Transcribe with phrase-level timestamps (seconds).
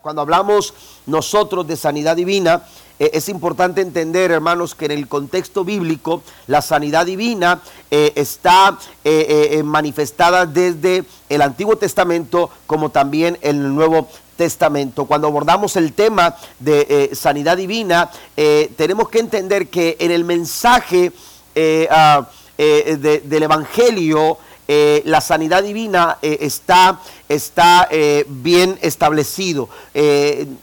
[0.00, 0.72] Cuando hablamos
[1.04, 2.62] nosotros de sanidad divina,
[2.98, 7.60] eh, es importante entender, hermanos, que en el contexto bíblico la sanidad divina
[7.90, 14.08] eh, está eh, manifestada desde el Antiguo Testamento como también en el Nuevo
[14.38, 15.04] Testamento.
[15.04, 18.10] Cuando abordamos el tema de sanidad divina,
[18.76, 21.12] tenemos que entender que en el mensaje
[21.90, 24.38] ah, del Evangelio,
[24.68, 29.68] eh, la sanidad divina eh, está, está eh, bien establecido.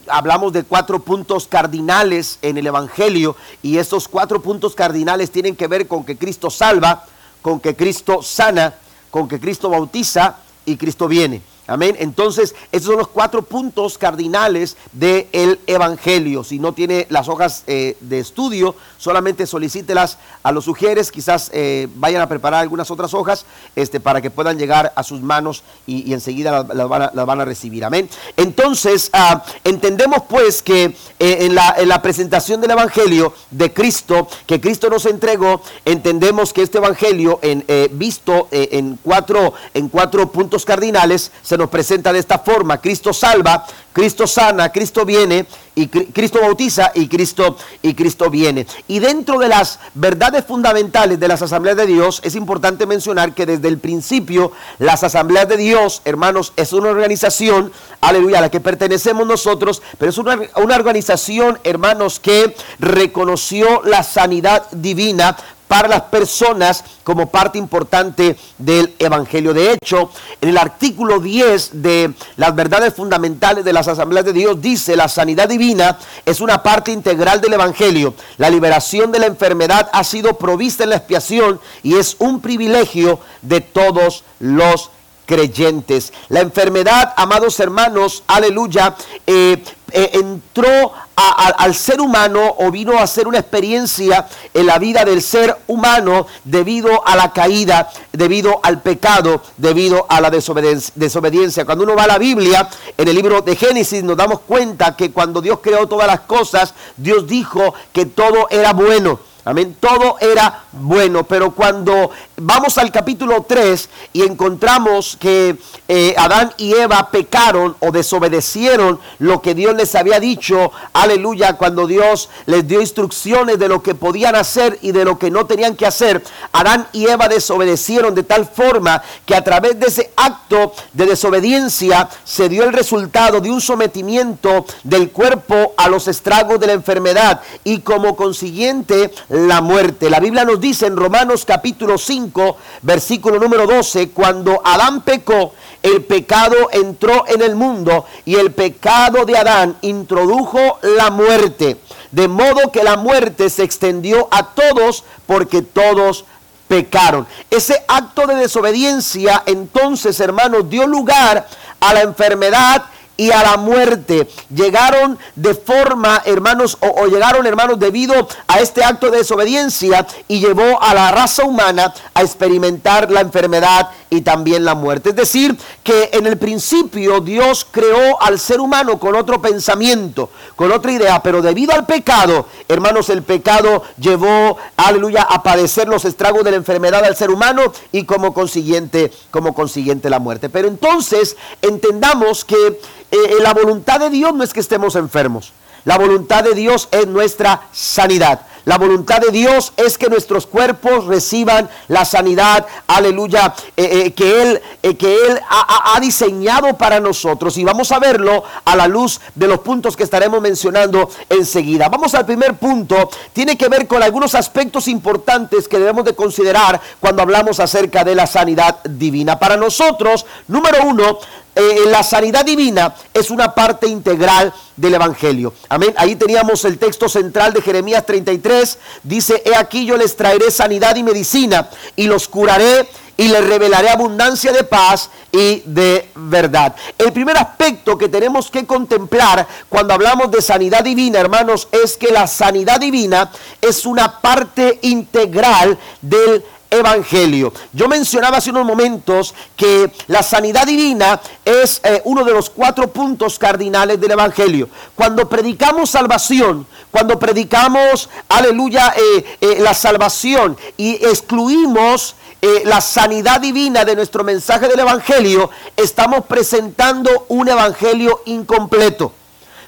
[0.08, 5.68] hablamos de cuatro puntos cardinales en el Evangelio y esos cuatro puntos cardinales tienen que
[5.68, 7.06] ver con que Cristo salva,
[7.40, 8.74] con que Cristo sana,
[9.10, 11.53] con que Cristo bautiza y Cristo viene.
[11.66, 11.96] Amén.
[11.98, 16.44] Entonces, esos son los cuatro puntos cardinales del Evangelio.
[16.44, 21.10] Si no tiene las hojas eh, de estudio, solamente solicítelas a los sugieres.
[21.10, 23.46] Quizás eh, vayan a preparar algunas otras hojas
[23.76, 27.82] este, para que puedan llegar a sus manos y, enseguida las, van a, recibir.
[27.84, 28.10] Amén.
[28.36, 34.90] Entonces, ah, entendemos pues que eh, en, la, presentación del Evangelio de Cristo, que Cristo
[34.90, 41.70] nos entregó, entendemos que este Evangelio, en, visto en, cuatro, en cuatro puntos cardinales, nos
[41.70, 42.80] presenta de esta forma.
[42.80, 48.66] Cristo salva, Cristo sana, Cristo viene y Cristo bautiza y Cristo y Cristo viene.
[48.88, 53.46] Y dentro de las verdades fundamentales de las asambleas de Dios es importante mencionar que
[53.46, 58.60] desde el principio las asambleas de Dios, hermanos, es una organización, aleluya, a la que
[58.60, 65.36] pertenecemos nosotros, pero es una, una organización, hermanos, que reconoció la sanidad divina
[65.68, 69.54] para las personas como parte importante del Evangelio.
[69.54, 74.60] De hecho, en el artículo 10 de las verdades fundamentales de las asambleas de Dios
[74.60, 78.14] dice, la sanidad divina es una parte integral del Evangelio.
[78.38, 83.20] La liberación de la enfermedad ha sido provista en la expiación y es un privilegio
[83.42, 84.90] de todos los
[85.26, 86.12] creyentes.
[86.28, 88.94] La enfermedad, amados hermanos, aleluya,
[89.26, 95.04] eh, eh, entró al ser humano o vino a ser una experiencia en la vida
[95.04, 101.64] del ser humano debido a la caída, debido al pecado, debido a la desobediencia.
[101.64, 105.12] Cuando uno va a la Biblia, en el libro de Génesis nos damos cuenta que
[105.12, 109.20] cuando Dios creó todas las cosas, Dios dijo que todo era bueno.
[109.44, 109.76] Amén.
[109.78, 116.74] Todo era bueno, pero cuando vamos al capítulo 3 y encontramos que eh, Adán y
[116.74, 122.80] Eva pecaron o desobedecieron lo que Dios les había dicho, aleluya, cuando Dios les dio
[122.80, 126.88] instrucciones de lo que podían hacer y de lo que no tenían que hacer, Adán
[126.92, 132.48] y Eva desobedecieron de tal forma que a través de ese acto de desobediencia se
[132.48, 137.80] dio el resultado de un sometimiento del cuerpo a los estragos de la enfermedad y
[137.80, 140.10] como consiguiente la muerte.
[140.10, 145.52] La Biblia nos dice en Romanos capítulo 5, versículo número 12, cuando Adán pecó,
[145.82, 151.76] el pecado entró en el mundo y el pecado de Adán introdujo la muerte.
[152.12, 156.24] De modo que la muerte se extendió a todos porque todos
[156.66, 157.26] pecaron.
[157.50, 161.46] Ese acto de desobediencia entonces, hermanos, dio lugar
[161.78, 162.84] a la enfermedad
[163.16, 164.28] y a la muerte.
[164.54, 170.82] Llegaron de forma, hermanos, o, llegaron, hermanos, debido a este acto de desobediencia y llevó
[170.82, 175.10] a la raza humana a experimentar la enfermedad y también la muerte.
[175.10, 180.72] Es decir, que en el principio Dios creó al ser humano con otro pensamiento, con
[180.72, 186.44] otra idea, pero debido al pecado, hermanos, el pecado llevó, aleluya, a padecer los estragos
[186.44, 190.48] de la enfermedad al ser humano y como consiguiente, como consiguiente la muerte.
[190.48, 192.80] Pero entonces entendamos que
[193.14, 195.52] eh, la voluntad de Dios no es que estemos enfermos.
[195.84, 198.40] La voluntad de Dios es nuestra sanidad.
[198.64, 204.42] La voluntad de Dios es que nuestros cuerpos reciban la sanidad, aleluya, eh, eh, que
[204.42, 204.62] Él,
[204.96, 207.58] que él ha, ha, diseñado para nosotros.
[207.58, 211.90] Y vamos a verlo a la luz de los puntos que estaremos mencionando enseguida.
[211.90, 213.10] Vamos al primer punto.
[213.34, 218.14] Tiene que ver con algunos aspectos importantes que debemos de considerar cuando hablamos acerca de
[218.14, 219.38] la sanidad divina.
[219.38, 221.18] Para nosotros, número uno,
[221.54, 225.54] eh, la sanidad divina es una parte integral del Evangelio.
[225.68, 225.94] Amén.
[225.96, 228.78] Ahí teníamos el texto central de Jeremías 33.
[229.02, 233.90] Dice, he aquí yo les traeré sanidad y medicina y los curaré y les revelaré
[233.90, 236.74] abundancia de paz y de verdad.
[236.98, 242.10] El primer aspecto que tenemos que contemplar cuando hablamos de sanidad divina, hermanos, es que
[242.10, 243.30] la sanidad divina
[243.60, 247.52] es una parte integral del evangelio.
[247.72, 252.92] Yo mencionaba hace unos momentos que la sanidad divina es eh, uno de los cuatro
[252.92, 254.68] puntos cardinales del evangelio.
[254.94, 263.40] Cuando predicamos salvación, cuando predicamos, aleluya, eh, eh, la salvación y excluimos eh, la sanidad
[263.40, 269.12] divina de nuestro mensaje del Evangelio, estamos presentando un Evangelio incompleto.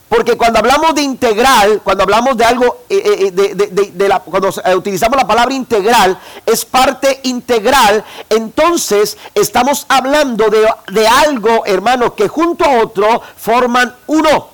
[0.08, 5.16] Porque cuando hablamos de integral, cuando hablamos de algo, eh, eh, de, la, cuando utilizamos
[5.16, 12.64] la palabra integral, es parte integral, entonces estamos hablando de, de algo, hermano, que junto
[12.64, 14.48] a otro forman uno,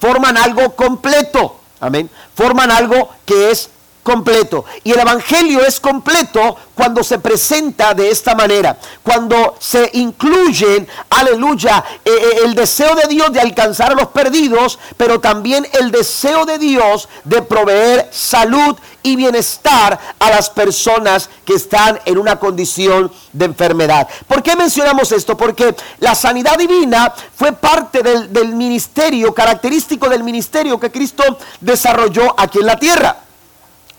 [0.00, 1.56] forman algo completo.
[1.80, 2.08] Amén.
[2.34, 3.68] Forman algo que es
[4.06, 4.64] completo.
[4.84, 11.84] Y el Evangelio es completo cuando se presenta de esta manera, cuando se incluyen, aleluya,
[12.04, 16.46] eh, eh, el deseo de Dios de alcanzar a los perdidos, pero también el deseo
[16.46, 23.10] de Dios de proveer salud y bienestar a las personas que están en una condición
[23.32, 24.06] de enfermedad.
[24.28, 25.36] ¿Por qué mencionamos esto?
[25.36, 32.38] Porque la sanidad divina fue parte del, del ministerio, característico del ministerio que Cristo desarrolló
[32.38, 33.25] aquí en la tierra.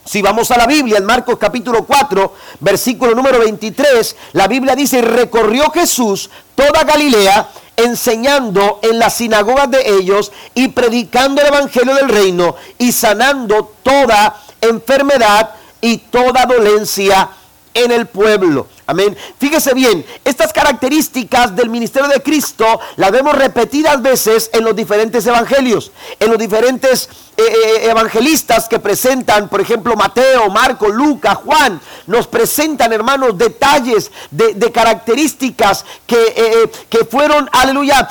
[0.08, 5.02] Si vamos a la Biblia, en Marcos capítulo 4, versículo número 23, la Biblia dice,
[5.02, 12.08] recorrió Jesús toda Galilea, enseñando en las sinagogas de ellos y predicando el Evangelio del
[12.08, 15.50] reino y sanando toda enfermedad
[15.82, 17.30] y toda dolencia
[17.74, 18.68] en el pueblo.
[18.90, 19.18] Amén.
[19.38, 25.28] Fíjese bien, estas características del ministerio de Cristo las vemos repetidas veces en los diferentes
[25.28, 31.82] evangelios, en los diferentes eh, eh, evangelistas que presentan, por ejemplo, Mateo, Marco, Lucas, Juan,
[32.06, 38.08] nos presentan, hermanos, detalles de, características que, eh, que, fueron, aleluya,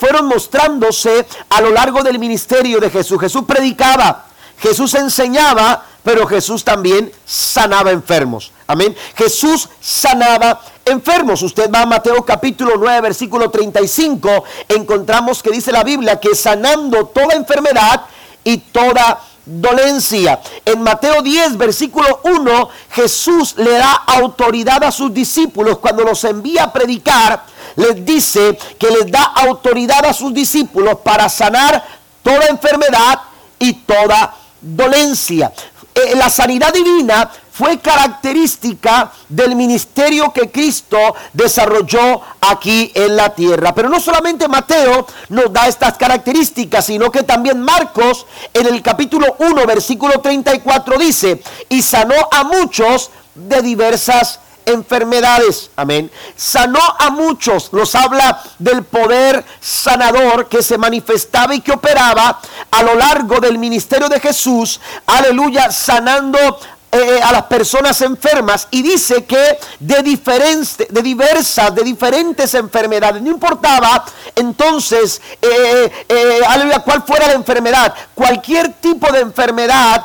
[0.00, 3.20] fueron mostrándose a lo largo del ministerio de Jesús.
[3.20, 4.26] Jesús predicaba,
[4.58, 8.52] Jesús enseñaba, pero Jesús también sanaba enfermos.
[8.68, 8.96] Amén.
[9.16, 11.42] Jesús sanaba enfermos.
[11.42, 14.44] Usted va a Mateo capítulo 9, versículo 35.
[14.68, 18.02] Encontramos que dice la Biblia que sanando toda enfermedad
[18.44, 20.38] y toda dolencia.
[20.64, 26.62] En Mateo 10, versículo 1, Jesús le da autoridad a sus discípulos cuando los envía
[26.62, 27.46] a predicar.
[27.74, 31.84] Les dice que les da autoridad a sus discípulos para sanar
[32.22, 33.22] toda enfermedad
[33.58, 35.52] y toda dolencia.
[35.96, 40.98] Eh, la sanidad divina fue característica del ministerio que Cristo
[41.32, 43.74] desarrolló aquí en la tierra.
[43.74, 49.36] Pero no solamente Mateo nos da estas características, sino que también Marcos en el capítulo
[49.38, 55.70] 1, versículo 34 dice, y sanó a muchos de diversas enfermedades.
[55.76, 56.10] Amén.
[56.36, 57.72] Sanó a muchos.
[57.72, 62.40] Nos habla del poder sanador que se manifestaba y que operaba
[62.70, 64.80] a lo largo del ministerio de Jesús.
[65.06, 65.70] Aleluya.
[65.70, 66.58] Sanando
[66.96, 73.20] eh, a las personas enfermas y dice que de, diferentes, de diversas, de diferentes enfermedades,
[73.20, 74.02] no importaba
[74.34, 80.04] entonces, eh, eh, aleluya, cuál fuera la enfermedad, cualquier tipo de enfermedad,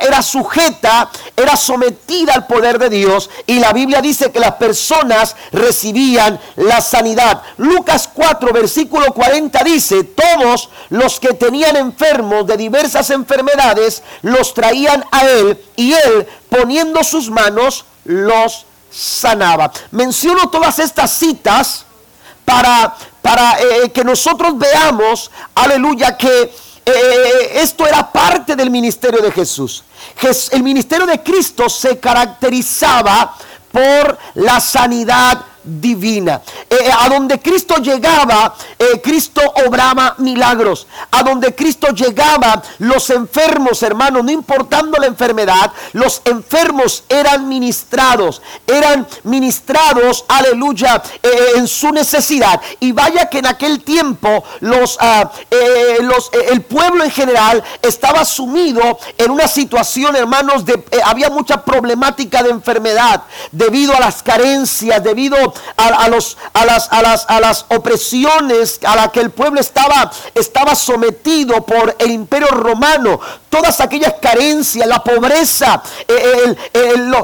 [0.00, 3.28] era sujeta, era sometida al poder de Dios.
[3.46, 7.42] Y la Biblia dice que las personas recibían la sanidad.
[7.58, 15.04] Lucas 4, versículo 40 dice, todos los que tenían enfermos de diversas enfermedades los traían
[15.10, 16.09] a él y él
[16.48, 19.70] poniendo sus manos los sanaba.
[19.92, 21.84] Menciono todas estas citas
[22.44, 26.52] para, para eh, eh, que nosotros veamos, aleluya, que
[26.84, 29.84] eh, esto era parte del ministerio de Jesús.
[30.50, 33.36] El ministerio de Cristo se caracterizaba
[33.70, 36.40] por la sanidad divina.
[36.68, 40.86] Eh, eh, a donde Cristo llegaba, eh, Cristo obraba milagros.
[41.10, 48.40] A donde Cristo llegaba, los enfermos, hermanos, no importando la enfermedad, los enfermos eran ministrados,
[48.66, 51.02] eran ministrados, aleluya,
[51.56, 52.60] en su necesidad.
[52.80, 55.30] Y vaya que en aquel tiempo los, ah,
[56.00, 62.42] los el pueblo en general estaba sumido en una situación, hermanos, de había mucha problemática
[62.42, 67.66] de enfermedad debido a las carencias, debido a, los, a, las, a, las, a las
[67.68, 74.14] opresiones a la que el pueblo estaba, estaba sometido por el imperio romano, todas aquellas
[74.20, 76.56] carencias, la pobreza, eh,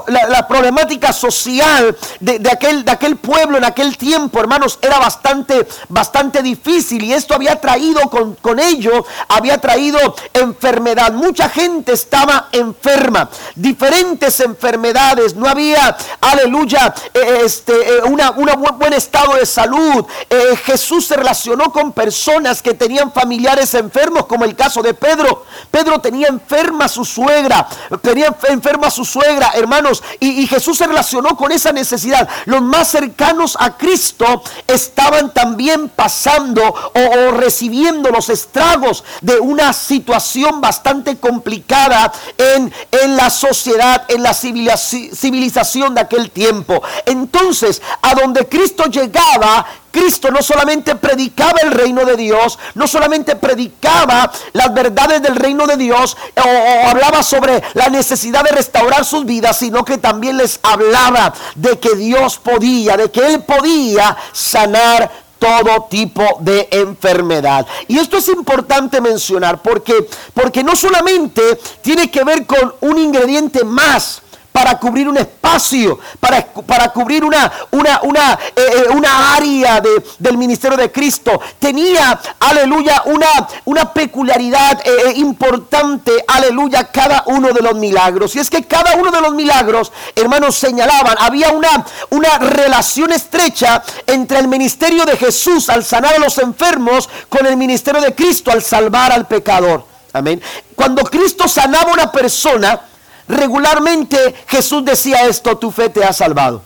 [0.09, 6.43] la, problemática social de, aquel, de aquel pueblo en aquel tiempo, hermanos, era bastante, bastante
[6.43, 9.99] difícil y esto había traído con, con ello, había traído
[10.35, 11.13] enfermedad.
[11.13, 18.03] Mucha gente estaba enferma, diferentes enfermedades, no había, aleluya, eh, este, eh,
[18.35, 20.05] una, un buen estado de salud.
[20.31, 25.45] Eh, Jesús se relacionó con personas que tenían familiares enfermos, como el caso de Pedro.
[25.71, 27.69] Pedro tenía enferma a su suegra,
[28.03, 32.29] tenía enferma a su suegra, hermanos, y, Jesús se relacionó con esa necesidad.
[32.45, 40.61] Los más cercanos a Cristo estaban también pasando o, recibiendo los, estragos de una situación
[40.61, 46.83] bastante complicada en, en la sociedad, en la civilización de aquel tiempo.
[47.05, 53.35] Entonces, a donde Cristo llegaba, Cristo no solamente predicaba el reino de Dios, no solamente
[53.35, 59.25] predicaba las verdades del reino de Dios o, hablaba sobre la necesidad de restaurar sus
[59.25, 65.11] vidas, sino que también les hablaba de que Dios podía, de que Él podía sanar
[65.41, 67.67] todo tipo de enfermedad.
[67.89, 73.65] Y esto es importante mencionar porque, porque no solamente tiene que ver con un ingrediente
[73.65, 74.23] más,
[74.57, 80.03] para cubrir un espacio, para, para cubrir una, una, una, eh, eh, una área de,
[80.19, 81.39] del ministerio de Cristo.
[81.59, 88.35] Tenía, aleluya, una, una peculiaridad eh, importante, aleluya, cada uno de los milagros.
[88.35, 93.83] Y es que cada uno de los milagros, hermanos, señalaban, había una, una relación estrecha
[94.07, 98.51] entre el ministerio de Jesús al sanar a los enfermos con el ministerio de Cristo
[98.51, 99.85] al salvar al pecador.
[100.15, 100.41] Amén.
[100.75, 102.81] Cuando Cristo sanaba a una persona,
[103.29, 106.63] regularmente Jesús decía esto, tu fe te ha salvado.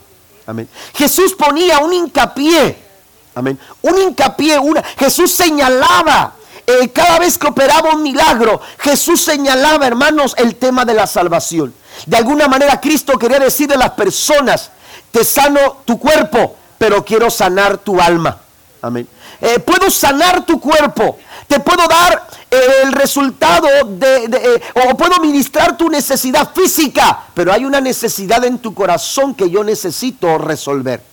[0.46, 0.68] Amén.
[0.94, 2.76] Jesús ponía un hincapié.
[3.34, 3.58] Amén.
[3.82, 6.34] Un hincapié, una, Jesús señalaba
[6.66, 11.74] eh, cada vez que operaba un milagro, Jesús señalaba, hermanos, el tema de la salvación.
[12.06, 14.70] De alguna manera Cristo quería decirle a las personas,
[15.10, 18.38] te sano tu cuerpo, pero quiero sanar tu alma.
[18.82, 19.08] Amén.
[19.40, 25.76] Eh, puedo sanar tu cuerpo, te puedo dar el resultado de, eh, o puedo ministrar
[25.76, 31.09] tu necesidad física, pero hay una necesidad en tu corazón que yo necesito resolver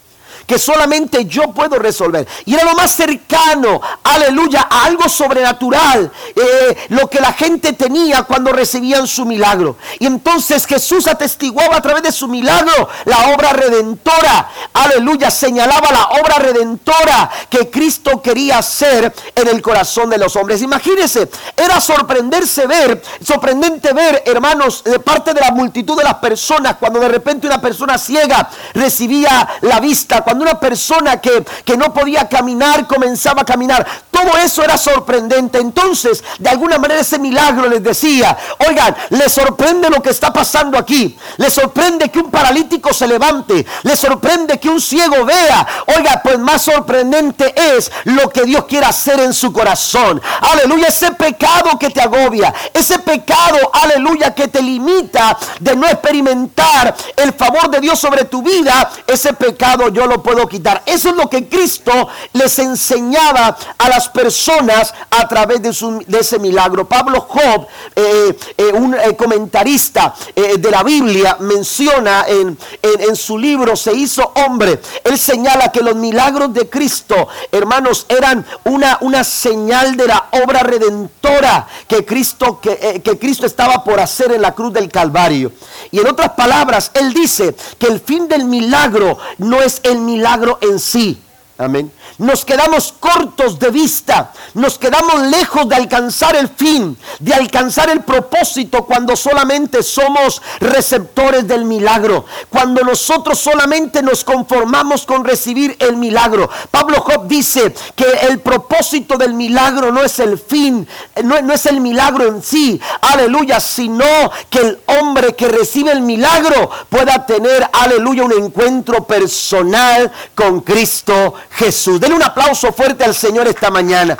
[0.48, 2.26] que solamente yo puedo resolver.
[2.46, 8.24] Y era lo más cercano, aleluya, a algo sobrenatural, eh, lo que la gente tenía
[8.24, 9.76] cuando recibían su milagro.
[10.00, 16.06] Y entonces Jesús atestiguaba a través de su milagro la obra redentora, aleluya, señalaba la
[16.22, 20.62] obra redentora que Cristo quería hacer en el corazón de los hombres.
[20.62, 26.78] Imagínense, era sorprenderse ver, sorprendente ver, hermanos, de parte de la multitud de las personas,
[26.80, 32.28] cuando de repente una persona ciega recibía la vista, una persona que, que no podía
[32.28, 33.86] caminar comenzaba a caminar.
[34.12, 35.60] Todo eso era sorprendente.
[35.60, 40.78] Entonces, de alguna manera ese milagro les decía, oigan, les sorprende lo que está pasando
[40.78, 41.18] aquí.
[41.38, 43.66] Les sorprende que un paralítico se levante.
[43.84, 45.68] Les sorprende que un ciego vea.
[45.96, 50.22] Oiga, pues más sorprendente es lo que Dios quiere hacer en su corazón.
[50.42, 52.54] Aleluya, ese pecado que te agobia.
[52.74, 58.42] Ese pecado, aleluya, que te limita de no experimentar el favor de Dios sobre tu
[58.42, 58.90] vida.
[59.06, 60.84] Ese pecado yo lo puedo quitar.
[60.86, 66.86] Eso es lo que Cristo les enseñaba a las personas a través de, ese milagro.
[66.86, 67.66] Pablo Job,
[67.96, 74.34] eh, eh, un eh, comentarista de la Biblia, menciona en, en, su libro Se hizo
[74.36, 74.82] hombre.
[75.06, 80.60] Él señala que los milagros de Cristo, hermanos, eran una, una señal de la obra
[80.62, 85.54] redentora que Cristo, que, que Cristo estaba por hacer en la cruz del Calvario.
[85.92, 90.17] Y en otras palabras, él dice que el fin del milagro no es el milagro
[90.18, 91.22] milagro en sí.
[91.58, 91.92] Amén.
[92.18, 98.02] Nos quedamos cortos de vista, nos quedamos lejos de alcanzar el fin, de alcanzar el
[98.02, 105.96] propósito cuando solamente somos receptores del milagro, cuando nosotros solamente nos conformamos con recibir el
[105.98, 106.50] milagro.
[106.72, 110.88] Pablo Job dice que el propósito del milagro no es el fin,
[111.24, 114.06] no, no es el milagro en sí, aleluya, sino
[114.50, 121.36] que el hombre que recibe el milagro pueda tener, aleluya, un encuentro personal con Cristo
[121.52, 122.00] Jesús.
[122.14, 124.18] Un aplauso fuerte al Señor esta mañana.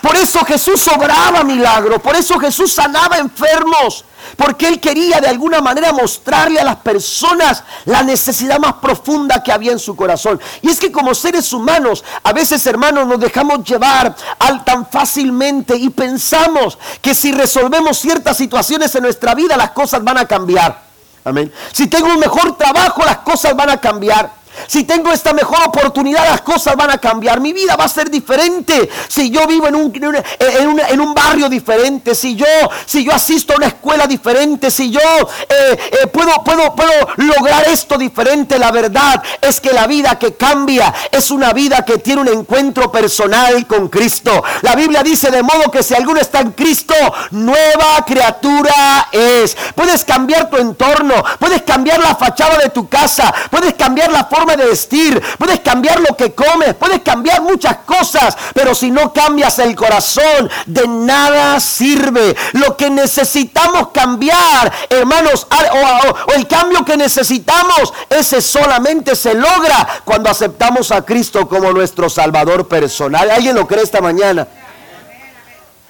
[0.00, 4.04] Por eso Jesús obraba milagros, por eso Jesús sanaba enfermos,
[4.36, 9.52] porque Él quería de alguna manera mostrarle a las personas la necesidad más profunda que
[9.52, 10.40] había en su corazón.
[10.60, 15.76] Y es que como seres humanos, a veces hermanos nos dejamos llevar al tan fácilmente
[15.76, 20.82] y pensamos que si resolvemos ciertas situaciones en nuestra vida las cosas van a cambiar.
[21.24, 21.52] Amén.
[21.70, 24.41] Si tengo un mejor trabajo las cosas van a cambiar.
[24.66, 27.40] Si tengo esta mejor oportunidad, las cosas van a cambiar.
[27.40, 28.88] Mi vida va a ser diferente.
[29.08, 29.92] Si yo vivo en un,
[30.38, 32.46] en un, barrio diferente, si yo,
[32.86, 37.68] si yo asisto a una escuela diferente, si yo eh, eh, puedo, puedo, puedo lograr
[37.68, 42.22] esto diferente, la verdad es que la vida que cambia es una vida que tiene
[42.22, 44.42] un encuentro personal con Cristo.
[44.62, 46.94] La Biblia dice de modo que si alguno está en Cristo,
[47.30, 49.56] nueva criatura es.
[49.74, 54.41] Puedes cambiar tu entorno, puedes cambiar la fachada de tu casa, puedes cambiar la forma
[54.46, 59.58] de vestir, puedes cambiar lo que comes, puedes cambiar muchas cosas, pero si no cambias
[59.58, 62.36] el corazón, de nada sirve.
[62.52, 70.30] Lo que necesitamos cambiar, hermanos, o, el cambio que necesitamos, ese solamente se logra cuando
[70.30, 73.30] aceptamos a Cristo como nuestro Salvador personal.
[73.30, 74.46] ¿Alguien lo cree esta mañana?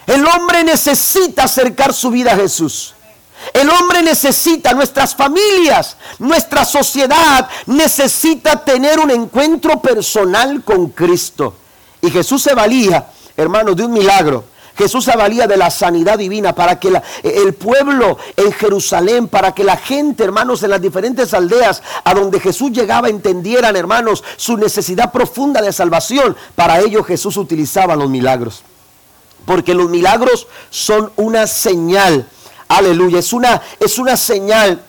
[0.07, 2.95] El hombre necesita acercar su vida a Jesús.
[3.53, 11.55] El hombre necesita, nuestras familias, nuestra sociedad necesita tener un encuentro personal con Cristo.
[12.01, 14.45] Y Jesús se valía, hermanos, de un milagro.
[14.77, 19.65] Jesús se valía de la sanidad divina para que el pueblo en Jerusalén, para que
[19.65, 25.13] la gente, hermanos, en las diferentes aldeas a donde Jesús llegaba entendieran, hermanos, su necesidad
[25.13, 26.37] profunda de salvación.
[26.55, 28.63] Para ello Jesús utilizaba los milagros.
[29.45, 32.27] Porque los milagros son una señal
[32.73, 34.83] Aleluya, es una, es una señal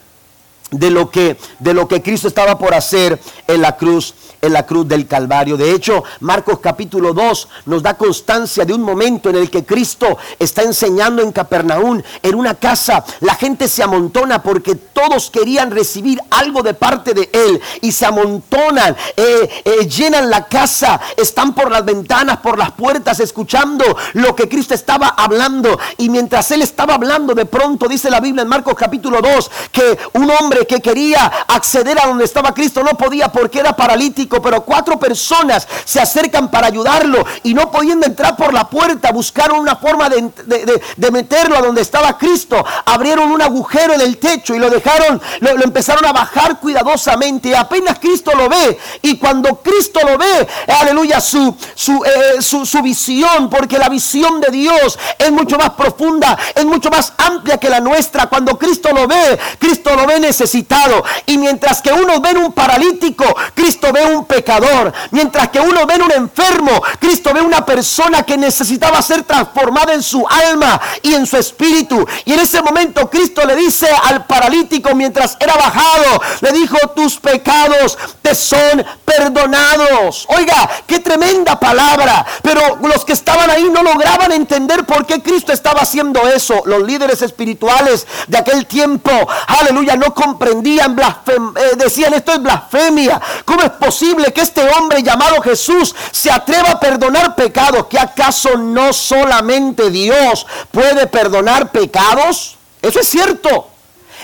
[0.72, 4.66] de lo que de lo que Cristo estaba por hacer en la cruz en la
[4.66, 5.58] cruz del Calvario.
[5.58, 10.18] De hecho, Marcos capítulo 2 nos da constancia de un momento en el que Cristo
[10.38, 13.06] está enseñando en Capernaum, en una casa.
[13.22, 18.06] La gente se amontona porque todos querían recibir algo de parte de Él y se
[18.06, 24.36] amontonan, eh, eh, llenan la casa, están por las ventanas, por las puertas, escuchando lo
[24.36, 25.80] que Cristo estaba hablando.
[25.98, 29.98] Y mientras Él estaba hablando, de pronto dice la Biblia en Marcos capítulo 2 que
[30.14, 34.64] un hombre que quería acceder a donde estaba Cristo no podía porque era paralítico pero
[34.64, 39.76] cuatro personas se acercan para ayudarlo y no pudiendo entrar por la puerta, buscaron una
[39.76, 42.64] forma de, meterlo a donde estaba Cristo.
[42.86, 47.50] Abrieron un agujero en el techo y lo dejaron, lo, empezaron a bajar cuidadosamente.
[47.50, 50.48] Y apenas Cristo lo ve, y cuando Cristo lo ve,
[50.80, 55.72] aleluya, su, su, eh, su, su visión, porque la visión de Dios es mucho más
[55.72, 58.28] profunda, es mucho más amplia que la nuestra.
[58.28, 61.04] Cuando Cristo lo ve, Cristo lo ve necesitado.
[61.26, 64.94] Y mientras que uno ve un paralítico, Cristo ve un pecador.
[65.12, 70.04] Mientras que uno ve un enfermo, Cristo ve una persona que necesitaba ser transformada en
[70.04, 72.06] su alma y en su espíritu.
[72.26, 77.18] Y en ese momento Cristo le dice al paralítico mientras era bajado, le dijo, tus
[77.18, 80.26] pecados te son perdonados.
[80.30, 82.26] Oiga, qué tremenda palabra.
[82.42, 86.62] Pero los que estaban ahí no lograban entender por qué Cristo estaba haciendo eso.
[86.66, 89.12] Los líderes espirituales de aquel tiempo,
[89.48, 93.22] aleluya, no comprendían, eh, decían esto es blasfemia.
[93.46, 94.13] ¿Cómo es posible?
[94.32, 97.88] Que este hombre llamado Jesús se atreva a perdonar pecados?
[97.88, 102.58] ¿Que acaso no solamente Dios puede perdonar pecados?
[102.82, 103.68] Eso es cierto.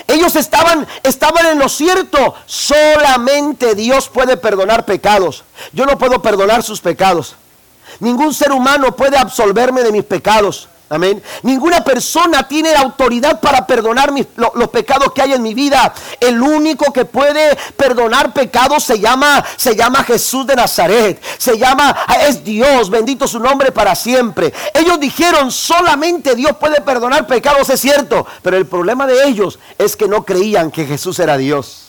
[0.06, 2.34] Ellos estaban, estaban en lo cierto.
[2.46, 5.44] Solamente Dios puede perdonar pecados.
[5.72, 7.36] Yo no puedo perdonar sus pecados.
[7.98, 10.68] Ningún ser humano puede absolverme de mis pecados.
[10.92, 11.22] Amén.
[11.44, 15.94] Ninguna persona tiene autoridad para perdonar los pecados que hay en mi vida.
[16.18, 21.22] El único que puede perdonar pecados se llama, se llama Jesús de Nazaret.
[21.38, 24.52] Se llama, es Dios, bendito su nombre para siempre.
[24.74, 28.26] Ellos dijeron, solamente Dios puede perdonar pecados, es cierto.
[28.42, 31.84] Pero el problema de ellos es que no creían que Jesús era Dios.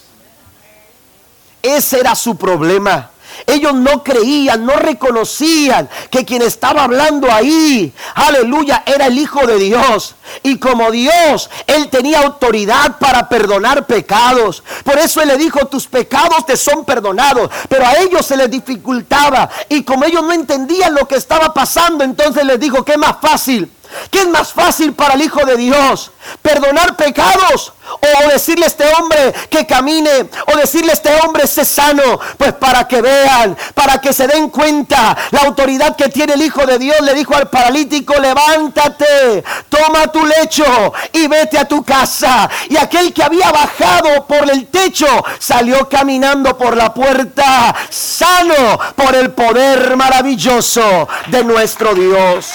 [1.63, 3.09] Ese era su problema.
[3.45, 9.57] Ellos no creían, no reconocían que quien estaba hablando ahí, aleluya, era el Hijo de
[9.57, 10.15] Dios.
[10.43, 14.63] Y como Dios, Él tenía autoridad para perdonar pecados.
[14.83, 17.49] Por eso Él le dijo, tus pecados te son perdonados.
[17.69, 19.49] Pero a ellos se les dificultaba.
[19.69, 23.71] Y como ellos no entendían lo que estaba pasando, entonces les dijo, ¿qué más fácil?
[24.09, 26.11] ¿Qué es más fácil para el Hijo de Dios?
[26.41, 27.73] ¿Perdonar pecados?
[27.99, 30.29] ¿O decirle a este hombre que camine?
[30.53, 32.19] ¿O decirle a este hombre se sano?
[32.37, 36.65] Pues para que vean, para que se den cuenta la autoridad que tiene el Hijo
[36.65, 37.01] de Dios.
[37.01, 42.49] Le dijo al paralítico, levántate, toma tu lecho y vete a tu casa.
[42.69, 45.07] Y aquel que había bajado por el techo
[45.39, 52.47] salió caminando por la puerta, sano por el poder maravilloso de nuestro Dios.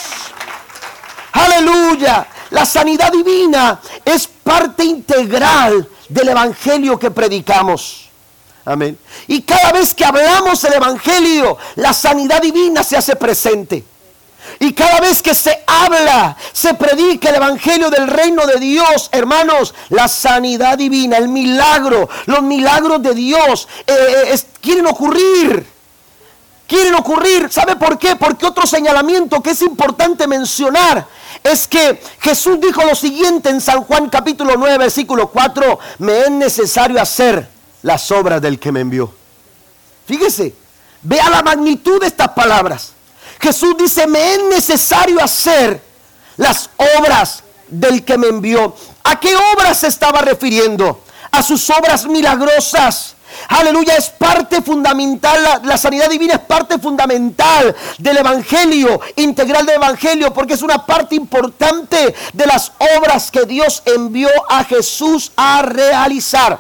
[1.37, 2.27] Aleluya.
[2.51, 8.09] La sanidad divina es parte integral del Evangelio que predicamos.
[8.65, 8.99] Amén.
[9.27, 13.85] Y cada vez que hablamos el Evangelio, la sanidad divina se hace presente.
[14.61, 19.75] Y cada vez que se habla, se predica el Evangelio del reino de Dios, hermanos,
[19.91, 25.77] la sanidad divina, el milagro, los milagros de Dios eh, eh, quieren ocurrir
[26.67, 27.49] quieren ocurrir.
[27.51, 28.17] ¿Sabe por qué?
[28.17, 31.07] Porque otro señalamiento que es importante mencionar
[31.47, 36.31] es que Jesús dijo lo siguiente en San Juan capítulo 9, versículo 4, me es
[36.31, 37.49] necesario hacer
[37.83, 39.13] las obras del que me envió.
[40.07, 40.55] Fíjese,
[41.03, 42.93] vea la magnitud de estas palabras.
[43.41, 45.83] Jesús dice, me es necesario hacer
[46.37, 48.75] las obras del que me envió.
[49.05, 51.03] ¿A qué obras se estaba refiriendo?
[51.31, 53.16] A sus obras milagrosas
[53.49, 60.33] Aleluya, es parte fundamental, la, sanidad divina es parte fundamental del Evangelio, integral del Evangelio,
[60.33, 66.59] porque es una parte importante de las obras que Dios envió a Jesús a realizar.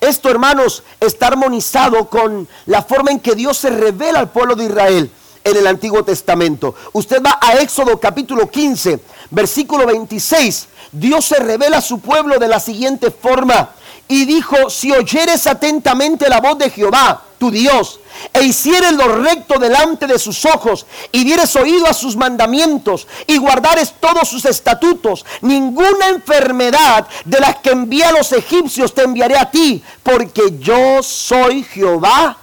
[0.00, 4.64] Esto, hermanos, está armonizado con la forma en que Dios se revela al pueblo de
[4.64, 5.10] Israel.
[5.46, 6.74] en el Antiguo Testamento.
[6.94, 8.98] Usted va a Éxodo capítulo 15,
[9.30, 10.68] versículo 26.
[10.90, 13.68] Dios se revela a su pueblo de la siguiente forma.
[14.08, 18.00] Y dijo, si oyeres atentamente la voz de Jehová, tu Dios,
[18.32, 23.38] e hicieres lo recto delante de sus ojos, y dieres oído a sus mandamientos, y
[23.38, 29.50] guardares todos sus estatutos, ninguna enfermedad de las que envía los egipcios te enviaré a
[29.50, 32.36] ti, porque yo soy Jehová,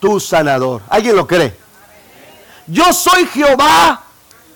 [0.00, 0.82] tu sanador.
[0.88, 1.54] ¿Alguien lo cree?
[2.66, 4.02] Yo soy Jehová,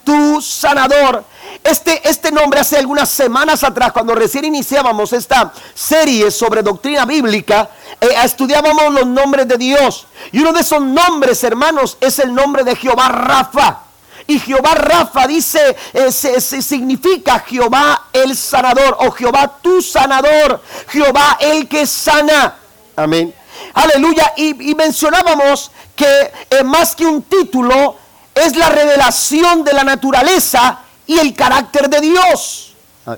[0.05, 1.25] tu sanador.
[1.63, 7.71] Este, este nombre hace algunas semanas atrás, cuando recién iniciábamos esta serie sobre doctrina bíblica,
[8.01, 10.07] eh, estudiábamos los nombres de Dios.
[10.33, 13.81] Y uno de esos nombres, hermanos, es el nombre de Jehová Rafa.
[14.27, 21.37] Y Jehová Rafa dice, eh, se, significa Jehová el sanador o Jehová tu sanador, Jehová
[21.41, 22.57] el que sana.
[22.97, 23.35] Amén.
[23.75, 24.33] Aleluya.
[24.37, 27.97] Y, mencionábamos que eh, más que un título,
[28.43, 32.75] es la revelación de la naturaleza y el carácter de Dios.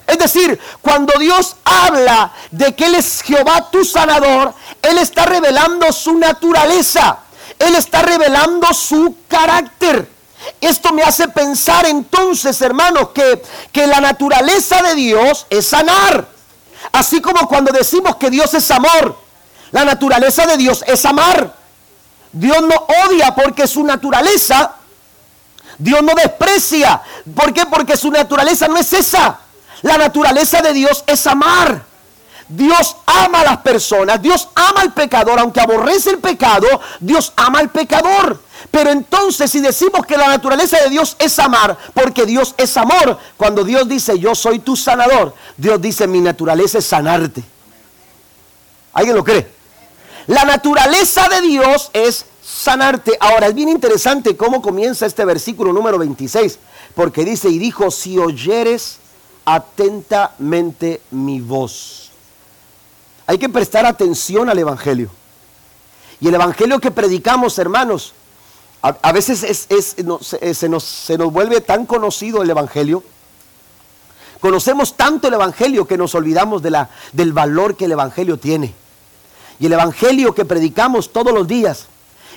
[0.07, 5.93] Es decir, cuando Dios habla de que Él es Jehová tu sanador, Él está revelando
[5.93, 7.19] su naturaleza,
[7.59, 10.11] Él está revelando su carácter.
[10.61, 16.29] Esto me hace pensar entonces, hermanos, que, que la naturaleza de Dios es sanar.
[16.93, 19.19] Así como cuando decimos que Dios es amor,
[19.71, 21.55] la naturaleza de Dios es amar.
[22.33, 24.77] Dios no odia porque su naturaleza
[25.79, 27.03] Dios no desprecia.
[27.35, 27.67] ¿Por qué?
[27.67, 29.39] Porque su naturaleza no es esa.
[29.83, 31.85] La naturaleza de Dios es amar.
[32.49, 36.67] Dios ama a las personas, Dios ama al pecador, aunque aborrece el pecado,
[37.01, 38.41] Dios ama al pecador.
[38.71, 43.19] Pero entonces si decimos que la naturaleza de Dios es amar, porque Dios es amor,
[43.37, 47.43] cuando Dios dice yo soy tu sanador, Dios dice mi naturaleza es sanarte.
[48.93, 49.51] ¿Alguien lo cree?
[50.27, 53.17] La naturaleza de Dios es sanarte.
[53.21, 56.59] Ahora, es bien interesante cómo comienza este versículo número 26,
[56.95, 58.99] porque dice, y dijo, si oyeres
[59.45, 62.11] atentamente mi voz.
[63.27, 65.11] Hay que prestar atención al Evangelio.
[66.21, 68.13] Y el Evangelio que predicamos, hermanos,
[68.81, 73.03] a, veces es, eh, se, nos, se nos vuelve tan conocido el Evangelio.
[74.41, 78.75] Conocemos tanto el Evangelio que nos olvidamos de la, del valor que el Evangelio tiene.
[79.59, 81.89] Y el Evangelio que predicamos todos los días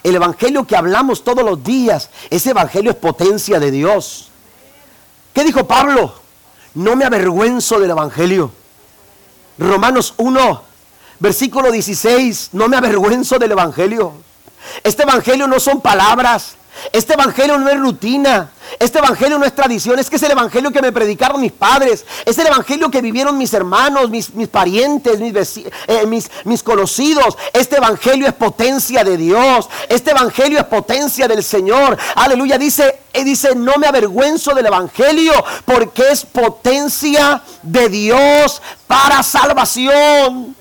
[0.10, 4.30] el evangelio que hablamos todos los días, ese evangelio es potencia de Dios.
[5.34, 6.14] ¿Qué dijo Pablo?
[6.76, 8.52] No me avergüenzo del evangelio.
[9.58, 10.64] Romanos 1,
[11.20, 14.14] versículo 16, no me avergüenzo del evangelio.
[14.84, 16.56] Este evangelio no son palabras,
[16.92, 18.52] este evangelio no es rutina.
[18.80, 22.06] Este evangelio no es tradición, es que es el evangelio que me predicaron mis padres,
[22.26, 27.38] es el evangelio que vivieron mis hermanos, mis, mis parientes, mis, eh, mis, mis conocidos.
[27.54, 31.98] Este evangelio es potencia de Dios, este evangelio es potencia del Señor.
[32.16, 35.34] Aleluya, dice, eh, dice, no me avergüenzo del evangelio
[35.66, 40.56] porque es potencia de Dios para salvación.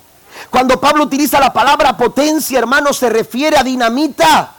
[0.50, 4.55] Cuando Pablo utiliza la palabra potencia, hermano, se refiere a dinamita.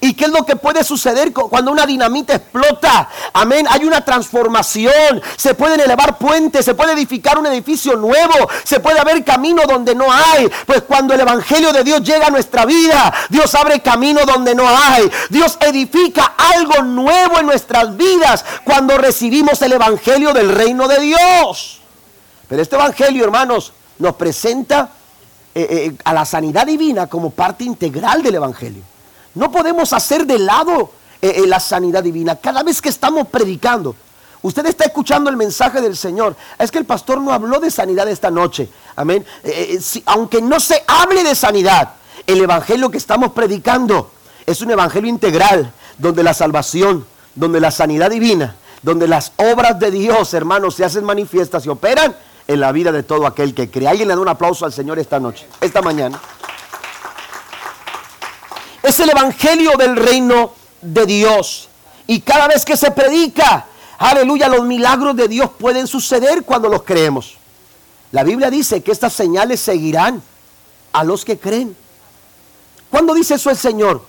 [0.00, 3.08] ¿Y qué es lo que puede suceder cuando una dinamita explota?
[3.32, 3.66] Amén.
[3.68, 5.22] Hay una transformación.
[5.36, 9.94] Se pueden elevar puentes, se puede edificar un edificio nuevo, se puede haber camino donde
[9.94, 10.50] no hay.
[10.66, 14.68] Pues cuando el Evangelio de Dios llega a nuestra vida, Dios abre camino donde no
[14.68, 15.10] hay.
[15.28, 21.80] Dios edifica algo nuevo en nuestras vidas cuando recibimos el Evangelio del reino de Dios.
[22.48, 24.90] Pero este Evangelio, hermanos, nos presenta
[25.54, 28.82] eh, eh, a la sanidad divina como parte integral del Evangelio.
[29.34, 32.36] No podemos hacer de lado eh, eh, la sanidad divina.
[32.36, 33.94] Cada vez que estamos predicando,
[34.42, 36.36] usted está escuchando el mensaje del Señor.
[36.58, 38.68] Es que el pastor no habló de sanidad esta noche.
[38.96, 39.24] Amén.
[39.44, 41.94] Eh, aunque no se hable de sanidad,
[42.26, 44.10] el evangelio que estamos predicando
[44.46, 49.90] es un evangelio integral, donde la salvación, donde la sanidad divina, donde las obras de
[49.90, 52.16] Dios, hermanos, se hacen manifiestas y operan
[52.48, 53.86] en la vida de todo aquel que cree.
[53.86, 56.20] Alguien le da un aplauso al Señor esta noche, esta mañana.
[58.82, 61.68] Es el Evangelio del reino de Dios.
[62.06, 63.66] Y cada vez que se predica,
[63.98, 67.36] aleluya, los milagros de Dios pueden suceder cuando los creemos.
[68.12, 70.22] La Biblia dice que estas señales seguirán
[70.92, 71.76] a los que creen.
[72.90, 74.04] ¿Cuándo dice eso el Señor?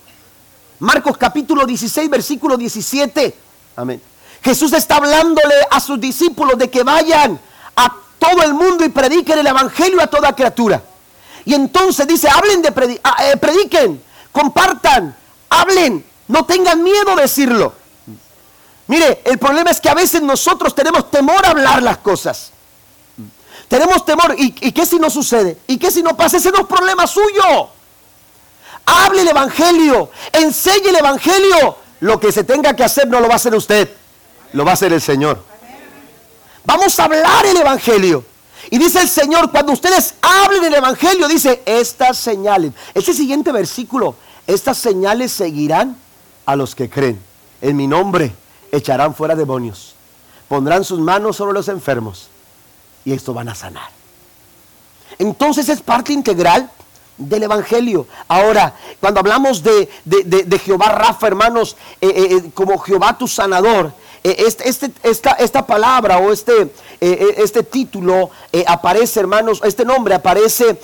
[0.80, 3.36] Marcos capítulo 16, versículo 17.
[3.76, 4.02] Amén.
[4.44, 7.40] Jesús está hablándole a sus discípulos de que vayan
[7.76, 10.82] a todo el mundo y prediquen el Evangelio a toda criatura.
[11.46, 15.16] Y entonces dice, hablen de ah, eh, prediquen compartan,
[15.50, 17.74] hablen, no tengan miedo de decirlo.
[18.88, 22.52] Mire, el problema es que a veces nosotros tenemos temor a hablar las cosas.
[23.68, 24.36] Tenemos temor.
[24.38, 25.58] ¿Y, qué si no sucede?
[25.66, 26.36] ¿Y qué si no pasa?
[26.36, 27.70] Ese no es problema suyo.
[28.86, 33.34] Hable el Evangelio, enseñe el Evangelio, Lo que se tenga que hacer no lo va
[33.34, 33.90] a hacer usted,
[34.54, 35.42] lo va a hacer el Señor.
[36.66, 38.26] Vamos a hablar el Evangelio.
[38.70, 42.74] Y dice el Señor, cuando ustedes hablen el Evangelio, dice, estas señales.
[42.94, 44.16] Este siguiente versículo,
[44.48, 45.98] estas señales seguirán
[46.46, 47.20] a los que creen.
[47.62, 48.34] En mi nombre
[48.72, 49.96] echarán fuera demonios.
[50.48, 52.30] Pondrán sus manos sobre los enfermos.
[53.06, 53.90] Y esto van a sanar.
[55.18, 56.70] Entonces es parte integral
[57.18, 58.08] del Evangelio.
[58.28, 59.90] Ahora, cuando hablamos de,
[60.64, 63.94] Jehová Rafa, hermanos, eh, eh, eh, como Jehová tu sanador,
[64.24, 68.30] este, este, esta, esta, palabra o este, este título
[68.68, 70.80] aparece, hermanos, este nombre aparece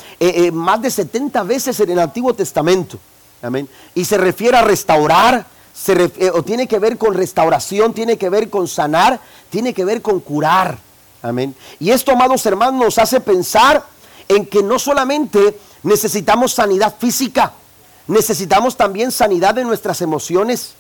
[0.52, 2.98] más de 70 veces en el Antiguo Testamento.
[3.44, 3.70] Amén.
[3.94, 8.50] Y se refiere a restaurar, se o tiene que ver con restauración, tiene que ver
[8.50, 9.20] con sanar,
[9.52, 10.80] tiene que ver con curar.
[11.22, 11.56] Amén.
[11.80, 13.86] Y esto, amados hermanos, nos hace pensar
[14.28, 15.58] en que no solamente
[15.88, 17.54] necesitamos sanidad física,
[18.08, 20.74] necesitamos también sanidad en nuestras emociones,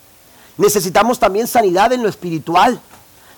[0.57, 2.81] necesitamos también sanidad en lo espiritual.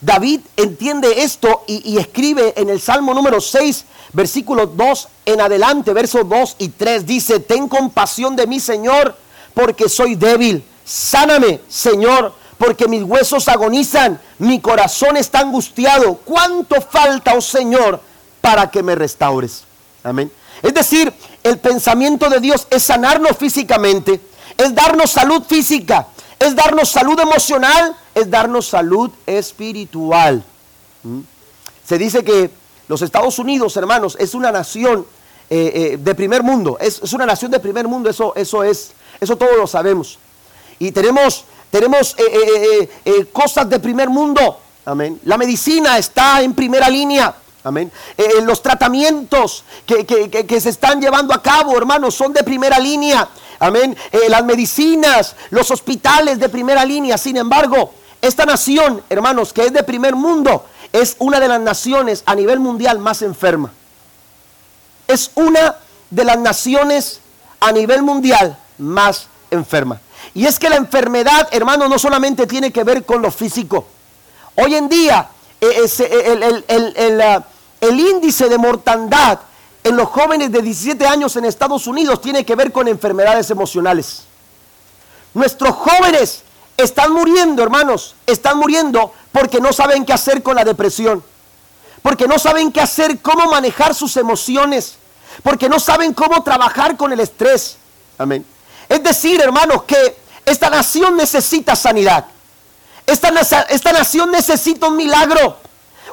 [0.01, 6.27] David entiende esto y, escribe en el Salmo número 6, versículo 2 en adelante, versos
[6.27, 9.15] 2 y 3, dice, ten compasión de mí, Señor,
[9.53, 10.63] porque soy débil.
[10.85, 16.15] Sáname, Señor, porque mis huesos agonizan, mi corazón está angustiado.
[16.25, 18.01] ¿Cuánto falta, oh Señor,
[18.41, 19.65] para que me restaures?
[20.03, 20.31] Amén.
[20.61, 24.21] Es decir, el pensamiento de Dios es sanarnos físicamente,
[24.57, 30.43] es darnos salud física, es darnos salud emocional, es darnos salud espiritual.
[31.03, 31.19] ¿Mm?
[31.85, 32.51] Se dice que
[32.87, 35.05] los Estados Unidos, hermanos, es una nación
[35.49, 39.37] eh, eh, de primer mundo, es, una nación de primer mundo, eso, eso es, eso
[39.37, 40.19] todos lo sabemos.
[40.77, 45.19] Y tenemos, tenemos eh, cosas de primer mundo, amén.
[45.25, 47.33] La medicina está en primera línea.
[47.69, 47.91] Amén.
[48.17, 53.29] Eh, los tratamientos que, se están llevando a cabo, hermanos, son de primera línea.
[53.59, 53.95] Amén.
[54.11, 57.15] Eh, las medicinas, los hospitales de primera línea.
[57.19, 62.23] Sin embargo, esta nación, hermanos, que es de primer mundo, es una de las naciones
[62.25, 63.71] a nivel mundial más enferma.
[65.07, 65.75] Es una
[66.09, 67.21] de las naciones
[67.59, 70.01] a nivel mundial más enferma.
[70.33, 73.85] Y es que la enfermedad, hermanos, no solamente tiene que ver con lo físico.
[74.55, 75.29] Hoy en día
[75.61, 77.43] el,
[77.81, 79.39] índice de mortandad
[79.83, 84.23] en los jóvenes de 17 años en Estados Unidos tiene que ver con enfermedades emocionales.
[85.33, 86.43] Nuestros jóvenes
[86.77, 91.23] están muriendo, hermanos, están muriendo porque no saben qué hacer con la depresión,
[92.01, 94.95] porque no saben qué hacer, cómo manejar sus emociones,
[95.43, 97.77] porque no saben cómo trabajar con el estrés.
[98.17, 98.45] Amén.
[98.87, 102.25] Es decir, hermanos, que esta nación necesita sanidad.
[103.05, 103.31] Esta,
[103.91, 105.57] nación necesita un milagro,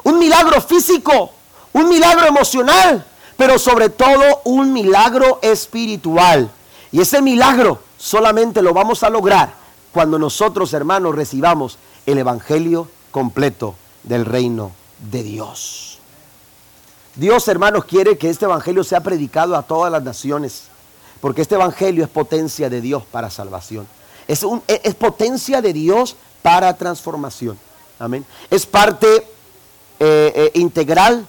[0.03, 1.31] un milagro físico,
[1.73, 3.05] un milagro emocional,
[3.37, 6.49] pero sobre todo un milagro espiritual.
[6.91, 9.53] Y ese milagro solamente lo vamos a lograr
[9.91, 14.71] cuando nosotros, hermanos, recibamos el Evangelio completo del reino
[15.11, 15.99] de Dios.
[17.15, 20.65] Dios, hermanos, quiere que este Evangelio sea predicado a todas las naciones,
[21.19, 23.87] porque este Evangelio es potencia de Dios para salvación.
[24.27, 27.57] Es, es potencia de Dios para transformación.
[27.99, 28.25] Amén.
[28.51, 29.23] Es parte eh,
[29.99, 31.25] eh, integral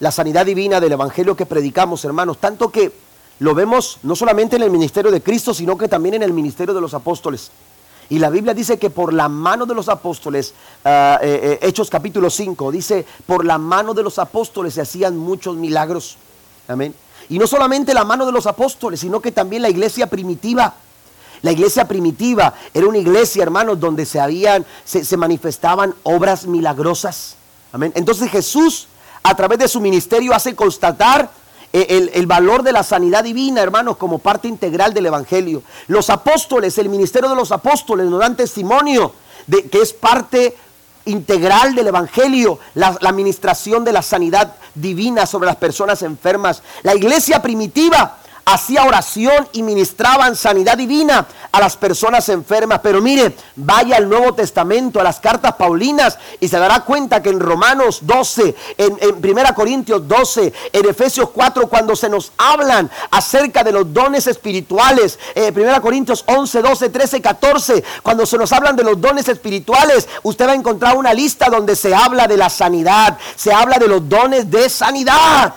[0.00, 2.38] la sanidad divina del Evangelio que predicamos, hermanos.
[2.38, 2.92] Tanto que
[3.38, 6.74] lo vemos no solamente en el ministerio de Cristo, sino que también en el ministerio
[6.74, 7.50] de los apóstoles.
[8.08, 10.52] Y la Biblia dice que por la mano de los apóstoles,
[10.84, 15.56] ah, eh, Hechos capítulo 5, dice, por la mano de los apóstoles se hacían muchos
[15.56, 16.16] milagros.
[16.66, 16.94] Amén.
[17.28, 20.74] Y no solamente la mano de los apóstoles, sino que también la iglesia primitiva
[21.42, 27.36] la iglesia primitiva era una iglesia, hermanos, donde se, habían, se, manifestaban obras milagrosas.
[27.72, 27.92] Amén.
[27.94, 28.88] Entonces Jesús,
[29.22, 31.30] a través de su ministerio, hace constatar
[31.72, 35.62] eh, el, el, valor de la sanidad divina, hermanos, como parte integral del Evangelio.
[35.88, 39.12] Los apóstoles, el ministerio de los apóstoles nos dan testimonio
[39.46, 40.56] de que es parte
[41.04, 46.62] integral del Evangelio, la, la administración de la sanidad divina sobre las personas enfermas.
[46.82, 48.19] La iglesia primitiva
[48.52, 52.80] hacía oración y ministraban sanidad divina a las personas enfermas.
[52.82, 57.30] Pero mire, vaya al Nuevo Testamento, a las cartas paulinas, y se dará cuenta que
[57.30, 62.90] en Romanos 12, en, en 1 Corintios 12, en Efesios 4, cuando se nos hablan
[63.10, 68.52] acerca de los dones espirituales, eh, 1 Corintios 11, 12, 13, 14, cuando se nos
[68.52, 72.36] hablan de los dones espirituales, usted va a encontrar una lista donde se habla de
[72.36, 75.54] la sanidad, se habla de los dones de sanidad.